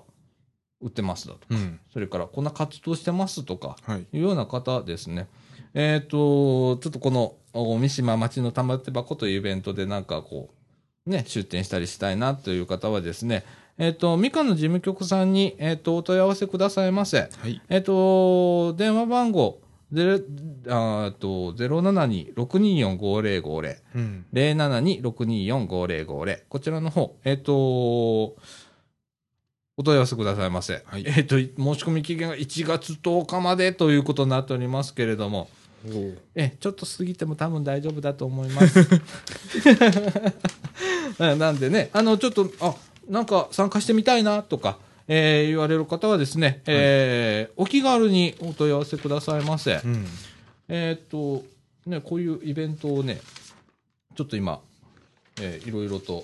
[0.79, 1.79] 売ってますだとか、うん。
[1.91, 3.99] それからこんな活動してますとか、はい。
[4.13, 5.27] いうような方ですね。
[5.73, 10.51] えっ、と、ちょっとこの、お三島町の玉手箱というイベントでなんかこ
[11.05, 13.43] う、ね、出店したりしたいなという方はですね、
[13.77, 17.17] えっ、と、みかんの事務局さんに、えっ、と、お問い合わせくださいませ。
[17.17, 17.61] はい。
[17.67, 19.59] えっ、と、電話番号、
[19.91, 20.13] ゼロ
[20.69, 23.77] あと、072-624-5050。
[23.95, 24.25] うん。
[24.33, 26.43] 072-624-5050。
[26.47, 28.37] こちらの方、えっ、と、
[29.77, 30.81] お問い合わせくださいませ。
[30.85, 35.49] はいえっ、と、申し込み期限が1月10日までということになっておりますけれども、
[36.33, 38.79] え、ちょっと過ぎても多分大丈夫だと思います。
[41.19, 42.73] えなんでね、あの、ちょっと、あ、
[43.09, 49.81] なんか参加してみたいなとか、えー言われる方はですね、えーお気軽にお問い合わせくださいませ。
[49.83, 50.05] うん。
[50.67, 51.45] えーっと、
[51.89, 53.19] ね、こういうイベントをね、
[54.15, 54.59] ちょっと今、
[55.41, 56.23] えーいろいろと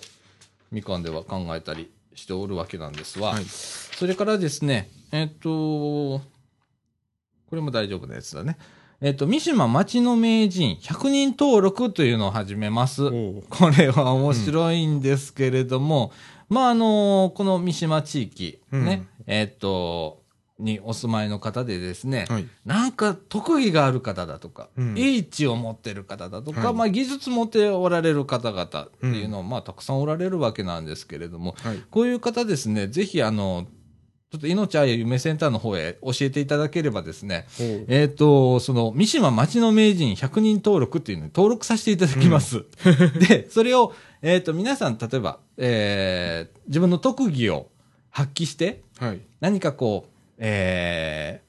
[0.72, 3.46] みかんでは考えたりしておるわけなんですが、はい。
[3.46, 6.22] それからですね、えーっと、
[7.50, 8.58] これも大丈夫なやつだね。
[9.04, 13.10] えーっと、三島町の名人100人登録というのを始めます。
[13.50, 16.12] これは面白いんですけれども、
[16.51, 20.21] まあ、あのこの三島地域、ね、えーっと、
[20.59, 22.47] にお住まいの方でですね、はい。
[22.65, 28.67] なんか特技がある方だとか、うん英知を持ってる方だとか、はいまあ技術持っておられる方々っ
[28.99, 31.77] ていうのは、まあたくさんおられるわけなんですけれども、はい。
[31.89, 33.65] こういう方ですね、ぜひあの、
[34.32, 42.63] ちょっと命あや夢センターの方へ教えていただければですね、えっ、と、その、三島町の名人100人登録っていうのに登録させていただきます。
[43.28, 47.67] で、それを、えっ、と、皆さん、例えば、えー自分の特技を
[48.10, 49.20] 発揮して、はい。
[49.41, 51.48] 何かこう、えー、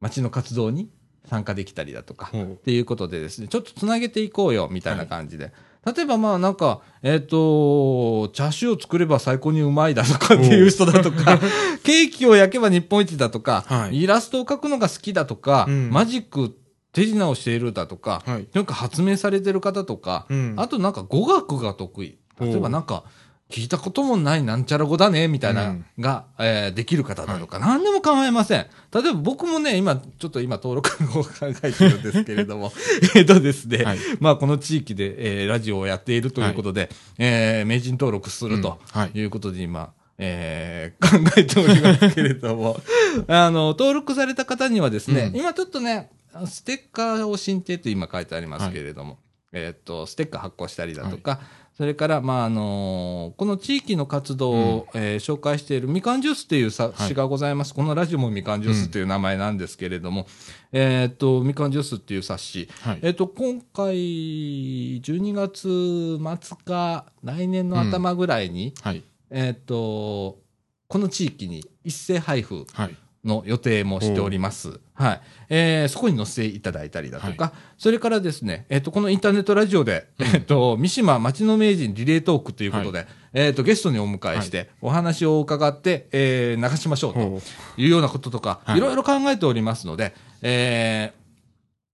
[0.00, 0.88] 町の活動に
[1.26, 5.52] 参加できたりだとか、っていうことでですね、ちょっとつなげていこうよ、みたいな感じで。
[5.84, 11.38] 例えばまあなんか、えっ、と、チャーシューを作れば最高にうまいだとかっていう人だとか、
[11.82, 14.02] ケーキを焼けば日本一だとか、はい。
[14.02, 15.90] イラストを描くのが好きだとか、うん。
[15.90, 16.54] マジック
[16.92, 18.48] 手品をしているだとか、はい。
[18.52, 20.54] なんか発明されてる方とか、うん。
[20.58, 22.18] あとなんか語学が得意。
[22.38, 23.04] 例えばなんか、
[23.50, 25.84] 聞いたこともないなんちゃら語だね、みたいな、うん。
[25.98, 28.66] が、えーできる方だとか、何でも構いません。
[28.94, 31.30] 例えば僕もね、今、ちょっと今登録を考
[31.62, 32.72] えてるんですけれども、
[33.14, 33.98] えっとですね、はい。
[34.20, 39.00] まあこの地域で、えーラジオをやっているということで、えー名人登録するとうん。
[39.00, 39.18] はい。
[39.18, 42.80] いうことで今、えー 考えておりますけれども、
[43.26, 45.40] あの、登録された方にはですね、うん。
[45.40, 46.10] 今ちょっとね、
[46.46, 49.18] ステッカーを申請と今書いてありますけれども、
[49.52, 51.40] えーっと、ステッカー発行したりだとか、
[51.80, 57.72] それから、まあ、あのーこの地域の活動を、えー紹介しているみかんジュースという冊子がございます。
[57.72, 60.26] このラジオもみかんジュースという名前なんですけれども、
[60.72, 62.98] えーっと、みかんジュースっていう冊子、はい。
[63.00, 69.02] えっと、今回、12月末か、来年の頭ぐらいに、はい。
[69.30, 70.38] えっと、
[70.86, 72.96] この地域に一斉配布はい。
[73.24, 74.80] の予定もしております。
[74.94, 75.20] はい。
[75.50, 87.42] えーそこに載せていただいたりだとか、それからですね、えっ、と、このインターネットラジオで、えっ、と、三島町の名人リレートークということで、えっ、と、ゲストにお迎えして、お話を伺って、えー流しましょうとほ
[87.76, 88.78] いうようなこととか、はい。
[88.78, 91.20] いろいろ考えておりますので、えー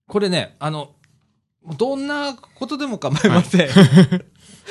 [0.09, 0.91] これね、あの、
[1.77, 3.67] どんなことでも構いません。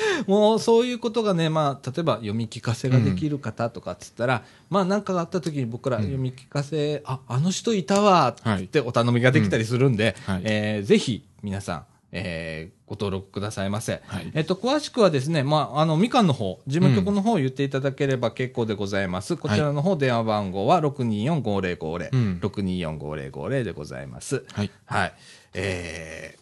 [0.27, 14.01] もうそういうことがね、まあ、例えば読み聞かせができる方とかっつったら、まあなんかがあった時に僕らうん読み聞かせ、あ、あの人いたわはいってお頼みができたりするんで、うんはいえーぜひ皆さん、えーご登録くださいませ。
[14.07, 19.35] はいえっと、詳しくはですね、まあ、あの、みかんの方、事務局の方を言っていただければ結構でございます。
[19.35, 24.45] こちらの方、電話番号は624-5050、うん624-5050でございます。
[24.53, 24.71] はい。
[24.85, 25.13] はい。
[25.53, 26.37] え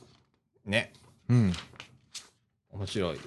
[0.68, 0.94] ー、ね、
[1.30, 1.54] うん。
[2.72, 3.20] 面白い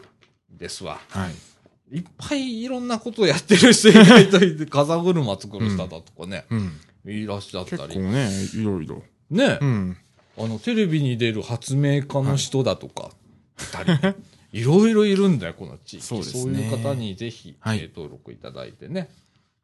[0.59, 1.01] ですわ。
[1.11, 1.99] はい。
[1.99, 6.73] いっぱいいろんなことをやってる人意外といて、風車作る人だとかね、うん。
[7.07, 7.81] いらっしゃったり。
[7.81, 9.03] 結構ね、いろいろ。
[9.31, 9.97] ね、うん。
[10.37, 13.11] あの、テレビに出る発明家の人だとか、
[13.59, 14.17] いたり、
[14.53, 16.07] いろいろいるんだよ、この地域。
[16.07, 19.09] そうですねいう方にぜひ、はいえー登録いただいてね、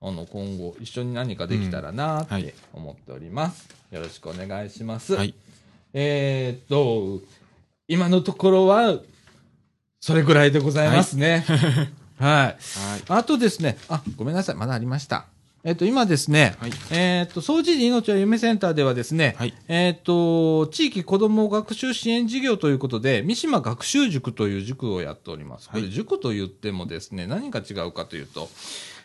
[0.00, 3.68] あの、今後一緒に何かできたらなっうんはいて思っております。
[3.90, 5.14] よろしくお願いします。
[5.14, 5.35] はい。
[5.92, 7.24] えーっと、
[7.87, 8.98] 今のところは、
[10.04, 11.46] それぐらいでございますね。
[12.20, 12.28] はい。
[12.28, 12.58] はい。
[13.08, 15.24] あとですね、あ、ごめんなさい、まだありました。
[15.64, 25.70] えっと、今ですね、はいえっと、総知事命は夢センターではですね、はいえっと、地域子ども学習支援事業ということで、三島学習塾という塾をやっております。
[25.70, 28.50] これ、はい塾と言ってもですね、何が違うかというと、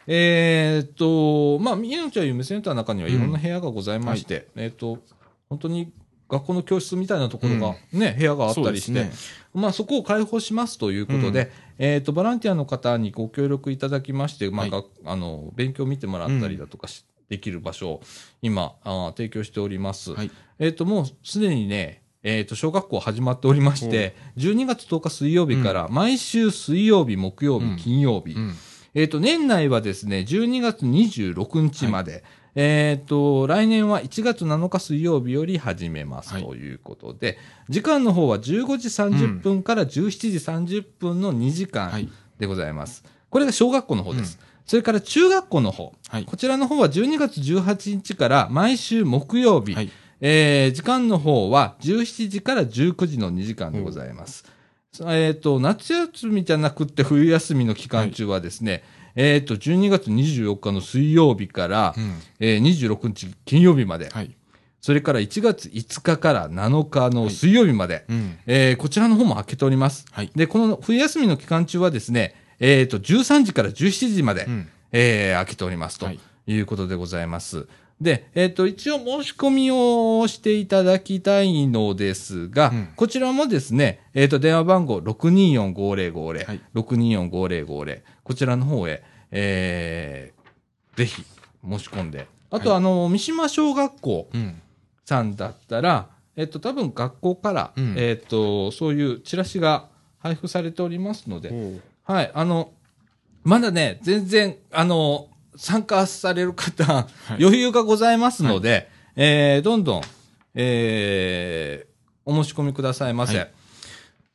[0.05, 4.99] えっと、まあ、命は夢センターの中にはいろんな部屋がございまして、えっと、
[5.47, 5.93] 本当に
[6.29, 9.09] 学校の教室みたいなところがね、部屋があったりして、
[9.53, 18.01] まあ、そこを開放しますということで、えっ、と、ボランティアの方にご協力いただきまして、まあ、あの、勉強を見てもらったりだとかし、できる場所を
[18.41, 20.13] 今あー提供しております。
[20.13, 20.31] はい。
[20.59, 27.77] えっ、と、もうすでにね、えっ、と、小学校始まっておりまして、12月10日水曜日から、毎週水曜日、木曜日、うん。
[27.77, 28.55] 金曜日、うん。
[28.93, 32.23] えっ、と、年内はですね、12月26日まで、
[32.55, 37.37] えっ、と、来年は1月7日水曜日より始めますはいということで、
[37.69, 42.09] 時間の方は15時30分から17時30分の2時間はい。
[42.39, 43.03] でございます。
[43.29, 44.39] これが小学校の方です。
[44.65, 45.93] それから中学校の方。
[46.07, 46.25] はい。
[46.25, 49.73] こちらの方は12月18日から毎週木曜日。
[49.73, 49.91] はい。
[50.21, 54.45] えー時間の方は17時から19時の2時間でございます。
[55.07, 58.83] えっ、と、夏休みじゃなくって冬休みの期間中はですね、
[59.15, 62.19] えっ、と、12月24日の水曜日から、うん。
[62.39, 64.35] えー26日金曜日まで、はい。
[64.81, 68.37] それから1月5日から7日の水曜日まで、うん。
[68.47, 70.05] えーこちらの方も開けております。
[70.11, 70.31] はい。
[70.35, 74.67] で、この冬休みの期間中はですね、えっ、と、13時から17時まで、うん。
[74.91, 77.67] えー開けておりますとはいいうことでございます。
[78.01, 82.89] で、えっ、と、一応申し込みをしていただきたいのですが、うん。
[82.95, 86.61] こちらもですね、えっ、と、電話番号624-5050、はい。
[86.75, 90.39] 624-5050、こちらの方へ、えー
[90.97, 91.23] ぜひ
[91.63, 92.27] 申し込んで。
[92.49, 92.77] あと、はい。
[92.77, 94.61] あの、三島小学校うん。
[95.05, 97.95] さんだったら、えっ、と、多分学校から、うん。
[97.97, 99.87] えっ、と、そういうチラシが
[100.19, 102.73] 配布されておりますので、はい、あの、
[103.43, 105.28] まだね、全然、あの、
[105.59, 110.01] 参加される方、い余裕がございますので、えーどんどん、
[110.55, 111.89] えー
[112.25, 113.37] お申し込みくださいませ。
[113.37, 113.51] はい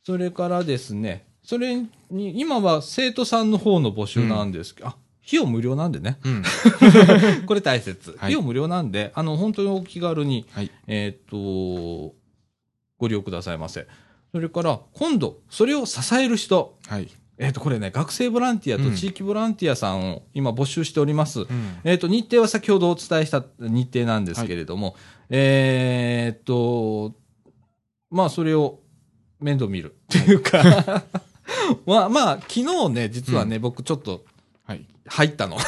[0.03, 6.19] それからですね、それに、今は生徒さんの方の募集なんですけど、あ、費用無料なんでね。
[6.23, 6.43] うん。
[7.47, 8.11] これ大切。
[8.11, 10.69] はい費用無料なんで、あの、本当にお気軽に、はい。
[10.85, 12.13] えーっと、
[12.99, 13.87] ご利用くださいませ。
[14.31, 17.09] それから、今度、それを支える人、はい。
[17.37, 21.41] えっ、と、これね、学生ボランティアと地域ボランティアさんを今募集しております。
[21.41, 21.47] うん。
[21.83, 24.95] えっ、と、日程は先ほどお伝えした日程なんですけれども、
[25.29, 27.13] えっと、
[28.09, 28.79] まあ、それを
[29.39, 31.03] 面倒見る っていうか、
[31.85, 34.23] まあ、まあ、昨日ね、実はね、僕ちょっと
[34.63, 34.85] はい。
[35.05, 35.57] 入ったの。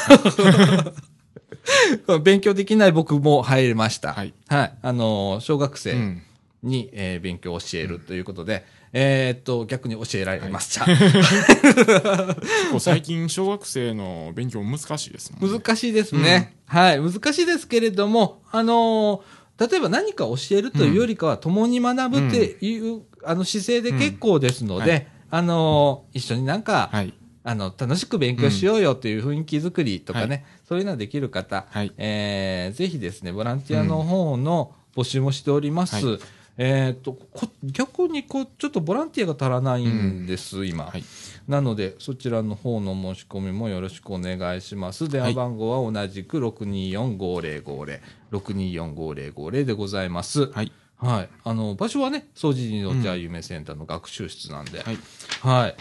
[2.22, 4.14] 勉強できない僕も入れました。
[4.14, 4.32] はい。
[4.48, 4.72] はい。
[4.80, 6.22] あの、小学生うん。
[6.62, 10.84] に、えー勉強を教えるということで、えっと、逆に教えられました。
[10.88, 15.58] 結構最近、小学生の勉強難しいですもんね。
[15.58, 16.54] 難しいですね。
[16.66, 17.00] はい。
[17.00, 27.12] 難しいですけれども、あのー例えば何か教えるというよりかは、共に学ぶっていう、あの姿勢で結構ですので、うんはいあのー一緒になんか、はい。
[27.44, 36.06] あの、楽しく勉強しようよという雰囲気作りとかね、そういうのができる方、はいえーぜひですね、ボランティアの方の募集もしております。
[36.06, 36.20] はい
[36.60, 40.86] えっ、と、こ逆にこう、ちょっとボランティアが足らないんです、今。
[40.86, 41.04] はい。
[41.46, 45.08] なので、そちらの方の申し込みもよろしくお願いします。
[45.08, 48.00] 電話番号は同じく624-5050、
[48.32, 50.50] 624-5050でございます。
[50.50, 50.72] はい。
[50.96, 51.28] はい。
[51.44, 54.98] あの、場所はね、総除寺の茶夢センターの学習室なんで、はい。
[55.40, 55.76] はい。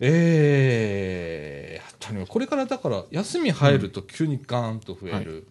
[0.00, 5.46] えー、これからだから、休み入ると急にガーンと増える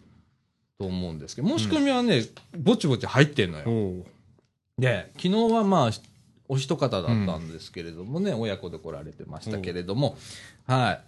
[0.79, 2.23] と思うんですけど、申し込みはね、
[2.57, 4.05] ぼちぼち入ってんのよ。
[4.77, 5.91] で、昨日はまあ、
[6.47, 10.17] お一方だったんですけれどもね、親子で来られてましたけれども、
[10.65, 11.01] はい。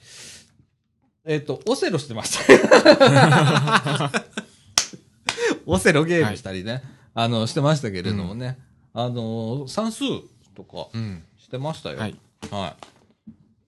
[1.23, 4.11] えっ、と、オセロしてました。
[5.65, 8.59] オセロゲームしたりね、あの、してましたけれどもね、
[8.93, 10.03] あの、算数
[10.53, 11.23] とかうん。
[11.37, 11.97] してましたよ。
[11.97, 12.15] はい。
[12.49, 12.75] は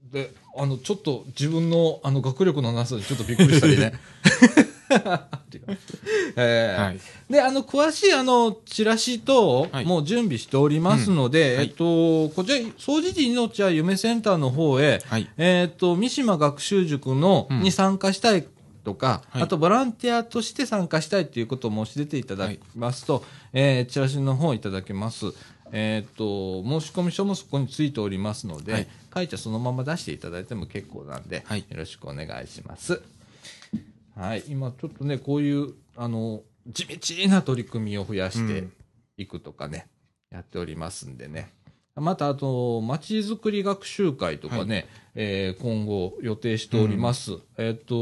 [0.10, 0.14] い。
[0.14, 3.94] で、あの、ちょっと自分の、あの、学力のなさでちょっとびっくりしたりね。
[6.36, 6.86] えー。
[6.86, 7.00] はい。
[7.30, 9.86] で、あの、詳しい、あの、チラシ等、はい。
[9.86, 11.58] もう準備しておりますので、うん。
[11.58, 11.66] はい。
[11.66, 15.30] えっと、こちら、総除寺命は夢センターの方へ、はい。
[15.38, 17.62] えっと、三島学習塾の、うん。
[17.62, 18.46] に参加したい
[18.84, 19.42] とか、はい。
[19.44, 25.28] あと、ボランティアとして参加したいということを申し出ていただきますと、えーチラシの方いただけます。
[25.76, 28.88] えっと、申し込み書もそこについておりますので、はい。
[29.14, 31.66] 書いてそのまま出していただいても結構なんで、はい。
[31.68, 33.02] よろしくお願いします。
[34.16, 38.74] はい、今ちょっとね、こういう、あの、地道な取り組みを増やしてうん
[39.18, 39.88] いくとかね、
[40.32, 41.52] やっておりますんでね。
[41.96, 47.38] また、あと、まちづくり学習会とかね、えー今後予定しております。
[47.58, 47.96] えっ、と、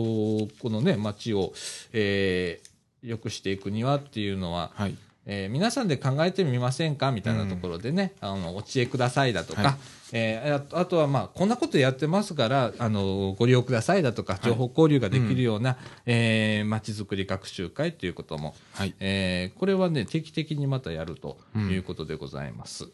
[0.62, 1.54] このね、町を、
[1.92, 2.72] えー
[3.04, 4.96] 良くしていくにはっていうのは、はい。
[5.26, 7.12] えー皆さんで考えてみませんか？
[7.12, 9.76] みたいなところでね、あの、お知恵くださいだとか、はい。
[10.14, 14.46] えーあとはまあ、こんなことやってますから、あの、ご利用くださいだとか、い。
[14.46, 18.96] 情報交流ができるような、えーまちづくり学習会ということも、はい。
[19.00, 22.88] えーこれはね、定期的にまたやるとうんいうことでございます。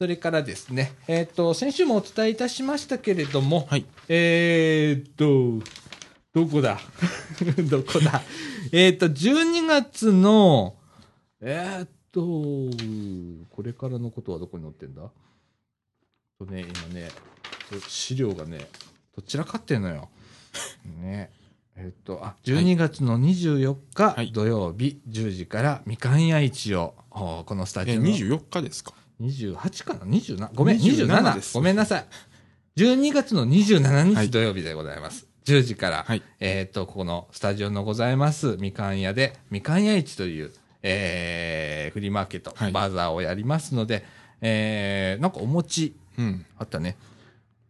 [0.00, 3.84] それからですね、えっ、と、先週もお伝えいたしましたけれども、はい。
[4.08, 5.62] えーっと、
[6.32, 6.80] どこだ？
[7.68, 8.22] どこだ？
[8.72, 10.76] えーっと、12月の、
[11.42, 12.20] えーっと、
[13.54, 15.10] これからのことはどこに載ってんだ？
[16.38, 17.08] とね、今ね、
[17.88, 18.68] 資料がね、
[19.16, 20.08] どちらかってんのよ。
[21.00, 21.30] ね。
[21.76, 30.50] えっと、あ、12月の24日はい土曜日10時からみかん屋市を、おこのスタジえ、オの24日ですか？28かな ?27?
[30.54, 32.06] ごめん、27 27ですごめんなさい。
[32.76, 35.26] 12月の27はい日土曜日でございます。
[35.46, 40.52] 10時から、はいえっ、と、ここのスタジオのございます、みかん屋で、みかん屋市という、
[40.82, 44.04] えー、フリーマーケット、はいバザーをやりますので、
[44.40, 46.46] えー、なんかお餅うん。
[46.58, 46.96] あったね。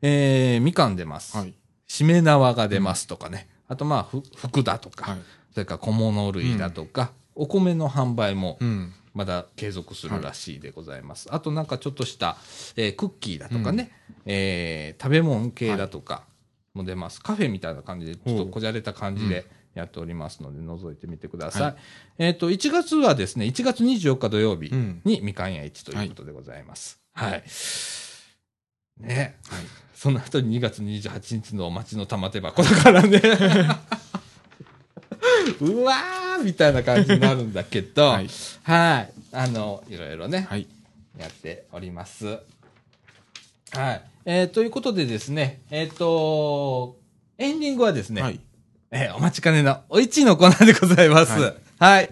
[0.03, 1.37] えー、みかん出ます。
[1.37, 1.55] はい。
[1.87, 3.49] しめ縄が出ますとかね。
[3.69, 5.21] あとまあ、ふ福だとか、はい。
[5.53, 8.93] それから小物類だとか、お米の販売もうん。
[9.13, 11.29] まだ継続するらしいでございます。
[11.33, 12.37] あとなんかちょっとした、
[12.77, 13.91] えークッキーだとかね、
[14.25, 16.23] えー食べ物系だとか
[16.75, 17.21] も出ます。
[17.21, 21.63] カフェみたいな感じで、ちょっとこじゃれた感じでやっておりますので、覗いてみてください。
[21.63, 21.77] はい
[22.19, 27.01] えっ、と、1月はですね、1月24日土曜日うんにみかん屋市ということでございます。
[27.13, 27.43] はい。
[29.01, 29.63] ね、はい。
[29.95, 33.21] その後に2月28日の町の玉手箱だからね。
[35.61, 38.29] うわーみたいな感じになるんだけど、はい。
[38.63, 39.13] はい。
[39.33, 40.67] あの、いろいろね、はい。
[41.19, 42.39] やっております。
[43.73, 44.03] はい。
[44.25, 46.97] えーということでですね、えっ、と、
[47.39, 48.41] エンディングはですね、はい。
[48.93, 51.33] えーお待ちかねのおいちいのコーナーでございます。
[51.33, 51.55] はいはい。
[51.79, 52.11] はい、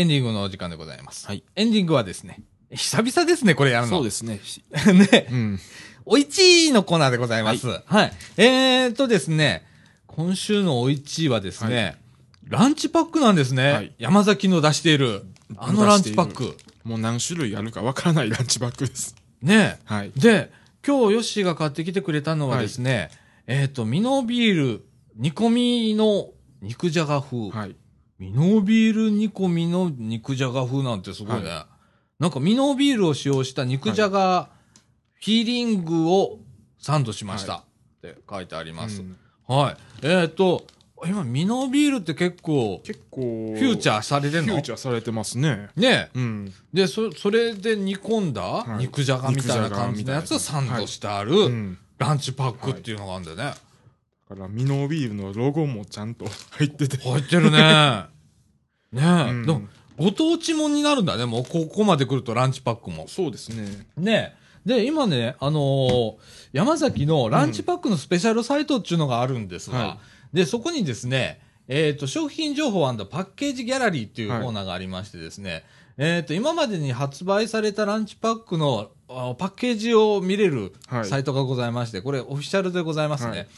[0.00, 1.26] エンディングのお時間でございます。
[1.26, 1.44] はい。
[1.56, 2.40] エンディングはですね、
[2.70, 3.98] 久々ですね、これやるの。
[3.98, 4.40] そうですね。
[4.42, 4.64] し
[5.12, 5.28] ね。
[5.30, 5.60] うん。
[6.06, 7.66] おいちいのコーナーでございます。
[7.68, 8.12] はい。
[8.38, 9.66] えーっとですね、
[10.06, 11.98] 今週のおいちいはですね、
[12.48, 13.72] ランチパックなんですね。
[13.72, 15.26] はい山崎の出している、
[15.58, 16.56] あのランチパック。
[16.82, 19.14] もう何種類あるかわからないランチバッグです。
[19.42, 20.12] ねはい。
[20.16, 20.50] で、
[20.86, 23.10] 今日ヨッシーが買ってきてくれたのはですね、
[23.46, 24.84] えーっと、ミノビール
[25.16, 26.30] 煮込みの
[26.62, 27.50] 肉じゃが風。
[27.50, 27.76] はい。
[28.20, 31.48] ミノビール煮込みの肉じゃが風なんてすごいね。
[31.48, 31.66] は
[32.18, 34.50] なんかミノビールを使用した肉じゃが
[35.14, 36.38] フィーリングを
[36.78, 37.52] サンドしました。
[37.54, 39.00] はって書いてあります。
[39.00, 39.16] うん
[39.48, 39.76] はい。
[40.02, 40.64] えっ、と、
[41.04, 44.52] 今ミノビールって結構結構、フューチャーされてんの？
[44.52, 45.70] フューチャーされてますね。
[45.74, 46.52] ねうん。
[46.72, 51.78] で、そ、それで煮込んだはい肉じゃがみたいな感じのやつをサンドしてあうるん。
[51.98, 53.42] ランチパックっていうのがあるんだよね。
[53.44, 53.56] だ
[54.34, 56.96] から、ミノービールのロゴもちゃんと 入ってて。
[56.98, 57.58] 入ってるね。
[58.92, 59.62] ねえ、うんでも
[59.96, 61.26] ご当地もんになるんだね。
[61.26, 63.06] もうここまで来るとランチパックも。
[63.06, 63.86] そうですね。
[63.98, 66.14] ねで、今ね、あのー
[66.52, 69.98] 山崎のランチパックのスペシャルサイトっていうのがあるんですが、は
[70.32, 75.64] で、そこにですね、えっ、と、商品情報パッケージギャラリーっていうコはいーナーがありましてですね、
[75.98, 83.30] えっ、と、今までに発売されたランチパックのあパッケージを見れるはいサイトがございまして、これオフィシャルでございますね。
[83.30, 83.48] はい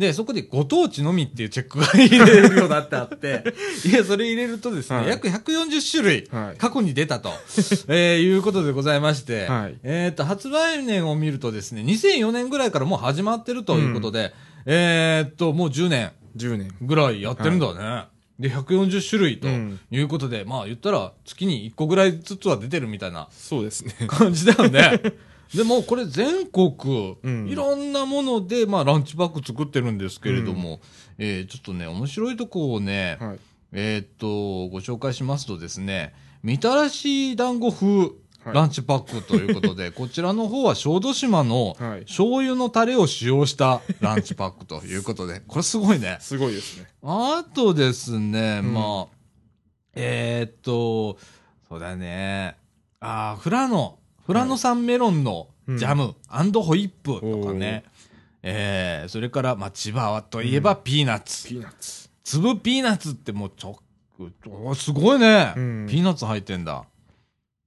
[0.00, 3.44] で、そこでご当地のみっていうチェックが入れるようになってあって、
[3.86, 7.30] いや、それ入れるとですね、はい約140種類、はい過去に出たと、
[7.88, 14.32] えーいうことでございまして、はいえっ、と、発売年を見るとですね、2004年ぐらいからもう始まってるということで、
[14.64, 16.74] えっと、もう10年10年。
[16.80, 18.08] ぐらいやってるんだね。
[18.38, 23.94] で、140種類とうんいうことで、まあ言ったら月に1個ぐらいずつは出てるみたいなそうですね。
[24.08, 24.98] 感じだよね。
[25.54, 30.80] でもこれ全国、うんいろんなもので、まあランチパック作ってるんですけれども、
[31.18, 33.38] えーちょっとね、面白いとこをね、はい。
[33.72, 37.86] えーっと、ご紹介しますとですね、みたらし団子風
[38.44, 46.16] はいランチパックということで、 こちらの方は小豆島のはい醤油のタレを使用したランチパックということで、これすごいね。
[46.20, 46.86] すごいですね。
[47.02, 49.06] あとですね、うんまあ、
[49.94, 51.18] えーっと、
[51.68, 52.56] そうだね、
[52.98, 53.99] あーフラノ、
[54.30, 56.14] フラノ産メロンのジャム、
[56.62, 57.82] ホイップとかね、
[58.44, 61.48] えー、それから、まあ、千葉といえばピーナッツ。
[61.48, 62.08] ピーナッツ。
[62.22, 63.80] 粒ピーナッツってもうちょ
[64.48, 66.84] おすごいね、うんピーナッツ入ってんだ。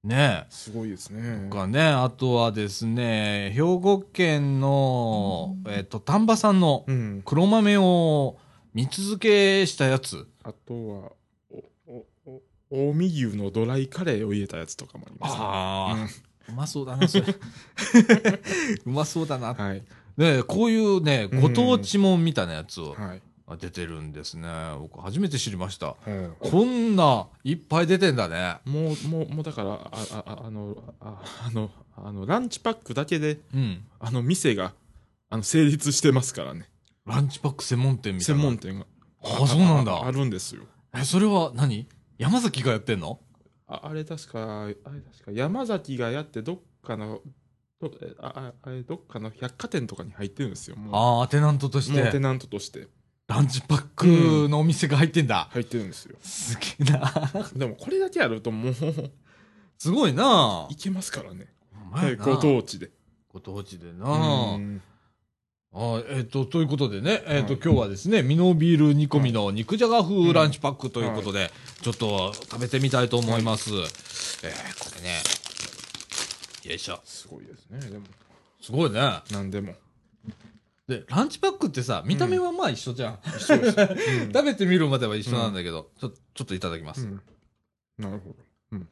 [0.06, 1.18] ねすごいですえ。
[1.18, 1.58] ねと。
[1.58, 7.24] かね、あとはですね、兵庫県の、えっ、と、丹波産のうん。
[7.26, 8.38] 黒豆を
[8.74, 10.30] 蜜漬けしたやつ。
[10.44, 11.12] あとは、
[11.52, 17.26] お、お、お、近江牛のドライカレーを入れたやつとかもあります、ああ、うまそうだな、それ。
[18.86, 19.52] うまそうだな。
[19.52, 19.84] うんはい。
[20.16, 23.22] ねえこういうね、うんご当地もんみたいなやつをはい。
[23.46, 24.48] あ出てるんですね。
[24.80, 25.96] 僕初めて知りました。
[26.08, 28.58] うんこんないっぱい出てんだね。
[28.66, 33.86] もう、もう、もうだから、あ、あ、ああの、ああの、あの、ランチパックだけで、うん。
[34.00, 34.74] あの、店が、
[35.30, 36.70] あの、成立してますからね。
[37.06, 38.42] ランチパック専門店みたいな。
[38.42, 38.86] 専門店が。
[39.26, 40.64] あそうなんだああるんですよ。
[40.96, 41.88] え、それは何？
[42.18, 43.20] 山崎がやってんの？
[43.68, 44.92] ああれ確か、あれ確
[45.26, 47.22] か、山崎がやって、どっかの、
[47.80, 50.76] どえあああれどっかの百貨店とかに入ってるんですよ。
[50.76, 52.88] もうああ、テナントとして、もうテナントとして
[53.28, 55.48] ランチパックのお店が入ってんだ。
[55.52, 56.18] 入ってるんですよ。
[56.22, 57.32] すげえな。
[57.56, 58.74] でもこれだけやるともう、
[59.78, 60.68] すごいな。
[60.70, 61.48] いけますからね。
[61.74, 62.92] お前なご当地で。
[63.30, 64.56] ご当地でな。
[64.56, 64.82] うん
[65.76, 71.52] あえっ、と、ということでね、えっ、と、はい今日はですね、ミノビール煮込みの肉じゃが風ランチパックということで、
[71.82, 73.72] ちょっと食べてみたいと思います。
[73.72, 75.20] えー、これね、
[76.64, 77.02] よいしょ。
[77.04, 77.80] すごいですね。
[77.80, 78.06] でも、
[78.62, 79.00] すごいね。
[79.32, 79.74] なんでも。
[80.88, 83.20] で、ランチパックってさ、見た目はまあ一緒じゃん。
[83.38, 83.78] 一緒です。
[83.80, 83.84] う
[84.28, 87.02] ん食べてみるまでは一緒なんだけど、ちょ、ちょっといただきます。
[87.02, 87.22] うん
[87.98, 88.36] なるほど。
[88.72, 88.88] うん。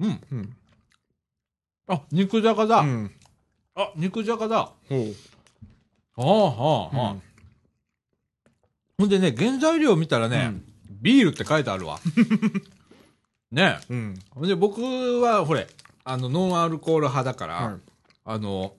[0.00, 0.56] うん。
[1.88, 2.80] あ、肉じゃがだ。
[2.80, 3.10] うん。
[3.74, 4.72] あ、肉じゃがだ。
[4.88, 5.14] ほう。
[6.16, 6.50] ああ、は
[6.92, 7.16] あ、はあ。
[8.98, 10.52] ほんでね、原材料見たらね、
[11.00, 11.98] ビールって書いてあるわ。
[13.50, 14.18] ねうん。
[14.42, 14.46] え。
[14.46, 14.82] で、僕
[15.20, 15.66] は、ほれ、
[16.04, 17.80] あの、ノンアルコール派だから、はい。
[18.24, 18.74] あの、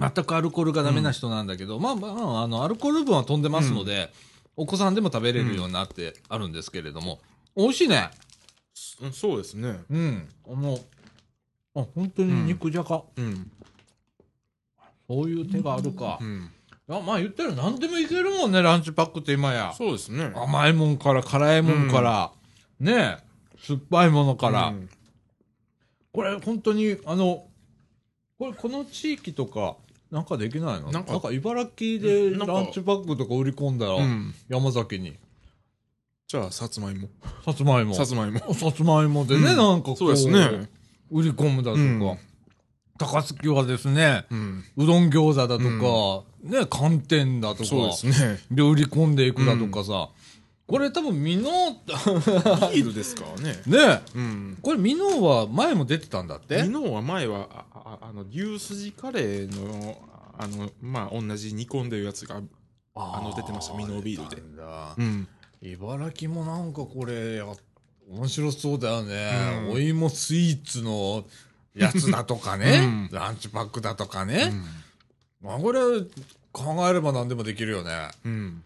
[0.00, 4.12] 全くアルコールがダメな人なんだけど、まあまあ、あの、アルコール分は飛んでますので、
[4.56, 7.20] お子さんでも食べれるようになってあるんですけれども、
[7.56, 8.10] 美味しいね。
[9.00, 9.80] うんそうですね。
[9.88, 10.28] うん。
[10.46, 10.78] あの、
[11.76, 13.02] あ、本当に肉じゃが。
[13.16, 13.50] うん。
[15.08, 16.18] そういう手があるか。
[16.20, 16.50] うん。
[16.88, 19.72] あまあ言ったら何でもいけるもんね、ランチパックって今や。
[19.76, 20.32] そうですね。
[20.34, 22.32] 甘いもんから辛いもんから、
[22.80, 23.18] ねえ、
[23.58, 24.68] 酸っぱいものから。
[24.68, 24.88] うん
[26.12, 27.44] これ本当に、あの、
[28.38, 29.74] これこの地域とか、
[30.12, 30.92] なんかできないの？
[30.92, 34.32] なんか茨城でランチパックとか売り込んだら、うん。
[34.48, 35.16] 山崎に、
[36.28, 37.08] じゃあ、さつまいも。
[37.44, 37.96] さつまいも。
[37.96, 38.38] さつまいも。
[38.54, 40.68] さつまいもでね、うんなんかこう、そうですね。
[41.10, 42.18] 売り込むだとか、うん
[42.98, 44.64] 高槻はですね、うん。
[44.76, 48.40] うどん餃子だとか、ね、寒天だとか、ね。
[48.50, 50.10] で売り込んでいくだとかさ、
[50.66, 51.42] これ多分ミノ
[52.72, 53.62] ビールですからね。
[53.66, 54.58] ねうん。
[54.62, 56.60] これミノは前も出てたんだって？
[56.60, 59.98] 昨日は前は、あ、ああの、牛すじカレーの、
[60.38, 62.40] あの、まあ、同じ煮込んでるやつが、
[62.96, 64.42] あの出てましたミノビールで
[64.96, 65.28] うん。
[65.62, 67.46] 茨城もなんかこれや
[68.08, 69.30] 面白そうだよね、
[69.66, 71.24] うんお芋スイーツの
[71.74, 74.52] やつだとかね、うんランチパックだとかね、
[75.42, 75.80] まあこれ
[76.52, 78.62] 考えれば何でもできるよねうん。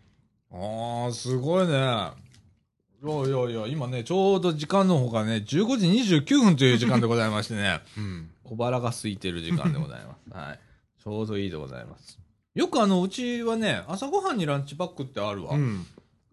[0.52, 5.44] ああすごいねいやいやいや今ねちょうど時間の方がね15
[5.76, 8.30] 時29分という時間でございましてねうん。
[8.44, 10.30] 小腹が空いてる時間でございます。
[10.36, 10.61] はい。
[11.02, 12.18] ちょうどいいでございます。
[12.54, 15.54] よくあの、うちはね、朝ごはんにランチパックってあるわ。
[15.54, 15.86] ううん、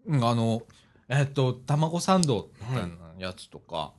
[0.06, 0.24] ん。
[0.24, 0.62] あの、
[1.08, 3.92] えっと、卵サンドみたいなやつとか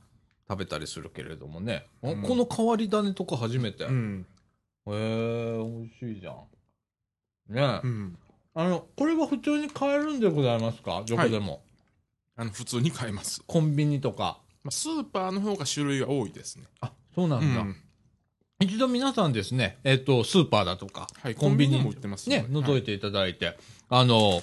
[0.48, 1.86] 食べたりするけれどもね。
[2.02, 3.84] あうんこの変わり種とか初めて。
[3.84, 4.26] へうん。
[4.86, 6.34] えー、美味しいじゃん。
[7.54, 8.18] ねえ、うん。
[8.54, 11.02] あの、これは普通に買えるんでございますか？
[11.06, 11.62] どこでも、
[12.36, 13.42] あの、普通に買えます。
[13.46, 14.40] コンビニとか。
[14.64, 16.64] まあ、スーパーの方が種類が多いですね。
[16.80, 17.60] あ、そうなんだ。
[17.60, 17.76] うん
[18.60, 21.36] 一度皆さんですね、えっ、と、スーパーだとか、はい。
[21.36, 22.86] コンビニコも売ってますね、覗いて。
[22.86, 23.56] ていただいて、
[23.88, 24.42] あの、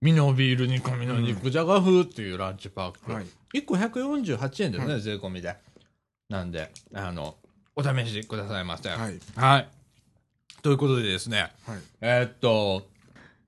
[0.00, 3.12] ミノビール煮込みの肉じゃが風っていうランチパック。
[3.12, 3.26] はい。
[3.54, 5.56] 1個148円ですね、は税込みで。
[6.28, 7.36] なんで、あの、
[7.76, 8.88] お試しくださいませ。
[8.88, 8.98] は。
[8.98, 9.66] はいい。
[10.62, 11.78] ということでですね、はい。
[12.00, 12.86] えーっと、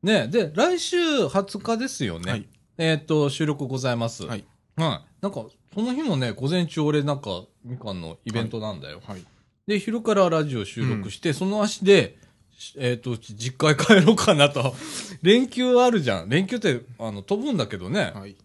[0.02, 0.96] ね、で、来週
[1.26, 2.30] 20日ですよね。
[2.30, 2.48] はい
[2.78, 4.24] えーっと、収録ございます。
[4.24, 4.44] はい。
[4.76, 5.22] はい。
[5.22, 9.00] なんか、その日もね、午前中俺なんか、みかんのイベントなんだよ。
[9.07, 9.24] はい。
[9.66, 12.18] で、昼からラジオ収録して、その足で、
[12.59, 14.74] しえっ、と、実家へ帰ろうかなと。
[15.22, 16.28] 連休あるじゃん。
[16.28, 18.12] 連休って、あの、飛ぶんだけどね。
[18.14, 18.36] はい。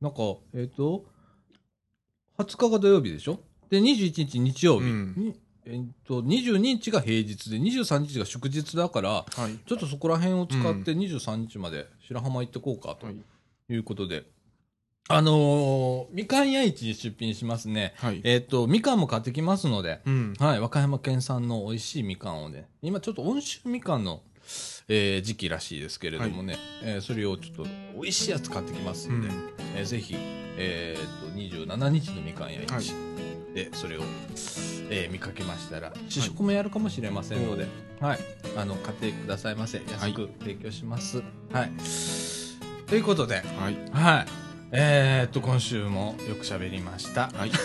[0.00, 0.18] なんか、
[0.54, 1.04] えっ、と、
[2.38, 3.40] 20日が土曜日でしょ？
[3.68, 4.86] で、21日日曜日。
[4.86, 5.34] うんに
[5.66, 9.58] えっ、と、22日が平日で、23日が祝日だから、はい。
[9.66, 13.16] ちょっとそこら辺を使って23日まで白浜行ってこうかとはい。
[13.70, 14.24] いうことで。
[15.10, 17.94] あのーみかん屋市に出品しますね。
[17.96, 18.20] はい。
[18.24, 20.34] えっ、と、みかんも買ってきますので、うん。
[20.38, 24.22] はい、和歌山県産の美味しいみかんをね、今ちょっと温州みかんの、
[24.88, 29.34] えー時期らしいですけれどもね、えーそれをちょっと美味しいやつ買ってきますんで、うん
[29.76, 30.14] えーぜひ、
[30.56, 32.94] えー、と27日のみかん屋はい市
[33.54, 34.02] でそれを、
[34.90, 37.66] えー見かけましたら試食もやるかもしれませんので、
[38.00, 38.18] はい
[38.56, 41.22] あの買ってくださいませ安く提供します。
[41.52, 41.70] はい、
[42.86, 43.76] ということで、はい。
[43.92, 44.26] はい
[44.70, 47.30] えー、っと、今週もよく喋りました。
[47.34, 47.50] はい。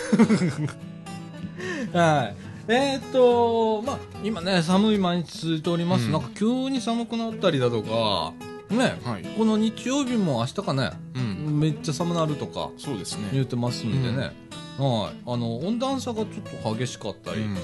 [1.92, 2.34] はい。
[2.66, 6.06] えー、っと、まあ、今ね、寒い毎日続いております。
[6.06, 8.32] うんなんか急に寒くなったりだとか、
[8.70, 9.22] ね、はい。
[9.36, 11.60] この日曜日も明日かね、うん。
[11.60, 13.28] めっちゃ寒なるとかそうですね。
[13.32, 14.32] 言ってますんでね、
[14.78, 15.16] はい。
[15.26, 17.56] あの、温暖差がちょっと激しかったり、うん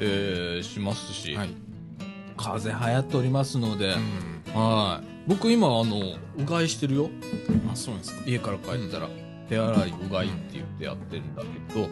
[0.00, 1.50] えーしますし、はい。
[2.36, 4.60] 風邪流行っておりますので、うん。
[4.60, 5.06] はい。
[5.26, 7.10] 僕今、あの、うがいしてるよ。
[7.70, 8.22] あ、そうですか。
[8.26, 9.08] 家から帰ったら、
[9.48, 11.88] 手洗いうがいって言ってやってるんだけど、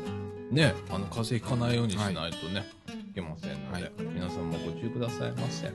[0.51, 2.67] ね、あの、風邪ひかないようにしないとね、
[3.11, 5.73] い、けませんので、はい皆さんもご注意くださいませ。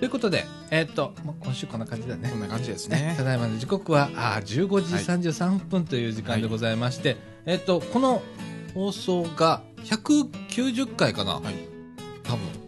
[0.00, 2.36] ということで、えーっと、まあ、今週こんな感じだねこ。
[2.36, 3.22] んな感じですねねた。
[3.22, 4.94] だいまの時刻は、あー15時
[5.30, 8.22] 33分という時間でございまして、えーっと、この
[8.74, 11.54] 放送が190回かな、はい。
[12.24, 12.62] 多分。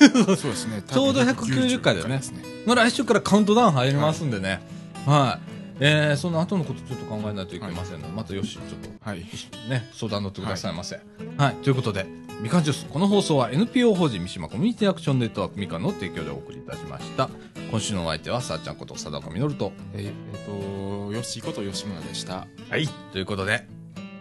[0.36, 0.82] そうですね。
[0.82, 2.42] ちょうど190回だよねですね。
[2.66, 4.60] まあ来週からカウントダウン入りますんでね。
[5.06, 5.59] はい。
[5.80, 9.20] えー、その後のことちょっと考えないといけませんので、またよし、ちょっとはい。
[9.68, 11.00] ね、相談乗ってくださいませ。
[11.38, 11.54] はい。
[11.56, 12.06] ということで、
[12.42, 12.86] みかんジュース。
[12.86, 17.30] この放送は NPO 法人三島コミュニティアクションネットワークみかんの提供でお送りいたしました。
[17.70, 19.72] 今週のお相手は、さあちゃんこと佐高みのると。
[19.94, 22.46] えーえっと、よしこと吉村でした。
[22.68, 22.86] はい。
[23.12, 23.66] ということで、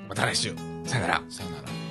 [0.08, 0.56] また来週。
[0.86, 1.24] さよなら。
[1.30, 1.89] さよなら。